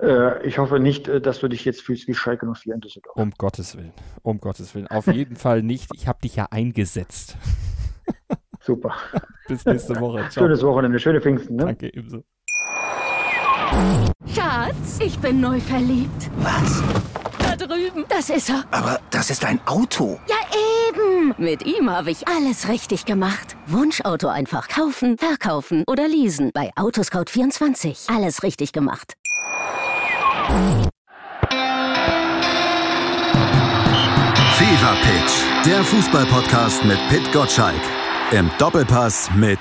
Äh, 0.00 0.46
ich 0.46 0.58
hoffe 0.58 0.80
nicht, 0.80 1.08
äh, 1.08 1.20
dass 1.20 1.40
du 1.40 1.48
dich 1.48 1.64
jetzt 1.64 1.82
fühlst 1.82 2.08
wie 2.08 2.14
Schalke 2.14 2.46
04 2.50 2.74
in 2.74 2.80
Düsseldorf. 2.80 3.16
Um 3.16 3.32
Gottes 3.36 3.76
Willen, 3.76 3.92
um 4.22 4.40
Gottes 4.40 4.74
Willen. 4.74 4.86
Auf 4.88 5.06
jeden 5.08 5.36
Fall 5.36 5.62
nicht. 5.62 5.90
Ich 5.94 6.08
habe 6.08 6.20
dich 6.22 6.36
ja 6.36 6.46
eingesetzt. 6.50 7.36
Super. 8.60 8.94
Bis 9.48 9.64
nächste 9.64 10.00
Woche. 10.00 10.26
Ciao. 10.30 10.44
Schönes 10.44 10.62
Wochenende, 10.62 10.98
schöne 10.98 11.20
Pfingsten. 11.20 11.56
Ne? 11.56 11.66
Danke, 11.66 11.92
ebenso. 11.92 12.24
Schatz, 14.26 14.98
ich 15.00 15.18
bin 15.18 15.40
neu 15.40 15.60
verliebt. 15.60 16.30
Was? 16.38 16.82
Da 17.38 17.56
drüben. 17.56 18.04
Das 18.08 18.30
ist 18.30 18.48
er. 18.48 18.64
Aber 18.70 18.98
das 19.10 19.30
ist 19.30 19.44
ein 19.44 19.60
Auto. 19.66 20.18
Ja, 20.26 20.36
eben. 20.88 21.34
Mit 21.38 21.66
ihm 21.66 21.90
habe 21.90 22.10
ich 22.10 22.26
alles 22.28 22.68
richtig 22.68 23.04
gemacht. 23.04 23.56
Wunschauto 23.66 24.28
einfach 24.28 24.68
kaufen, 24.68 25.18
verkaufen 25.18 25.84
oder 25.86 26.08
leasen. 26.08 26.50
Bei 26.54 26.70
Autoscout24. 26.76 28.14
Alles 28.14 28.42
richtig 28.42 28.72
gemacht. 28.72 29.14
Fever 34.56 34.96
Pitch, 35.02 35.66
der 35.66 35.84
Fußballpodcast 35.84 36.84
mit 36.84 36.98
Pit 37.08 37.32
Gottschalk. 37.32 37.80
Im 38.32 38.50
Doppelpass 38.58 39.30
mit 39.36 39.60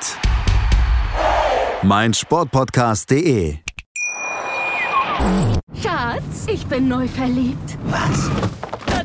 meinsportpodcast.de. 1.83 3.57
Schatz, 5.81 6.47
ich 6.47 6.65
bin 6.65 6.87
neu 6.87 7.07
verliebt. 7.07 7.77
Was? 7.85 8.29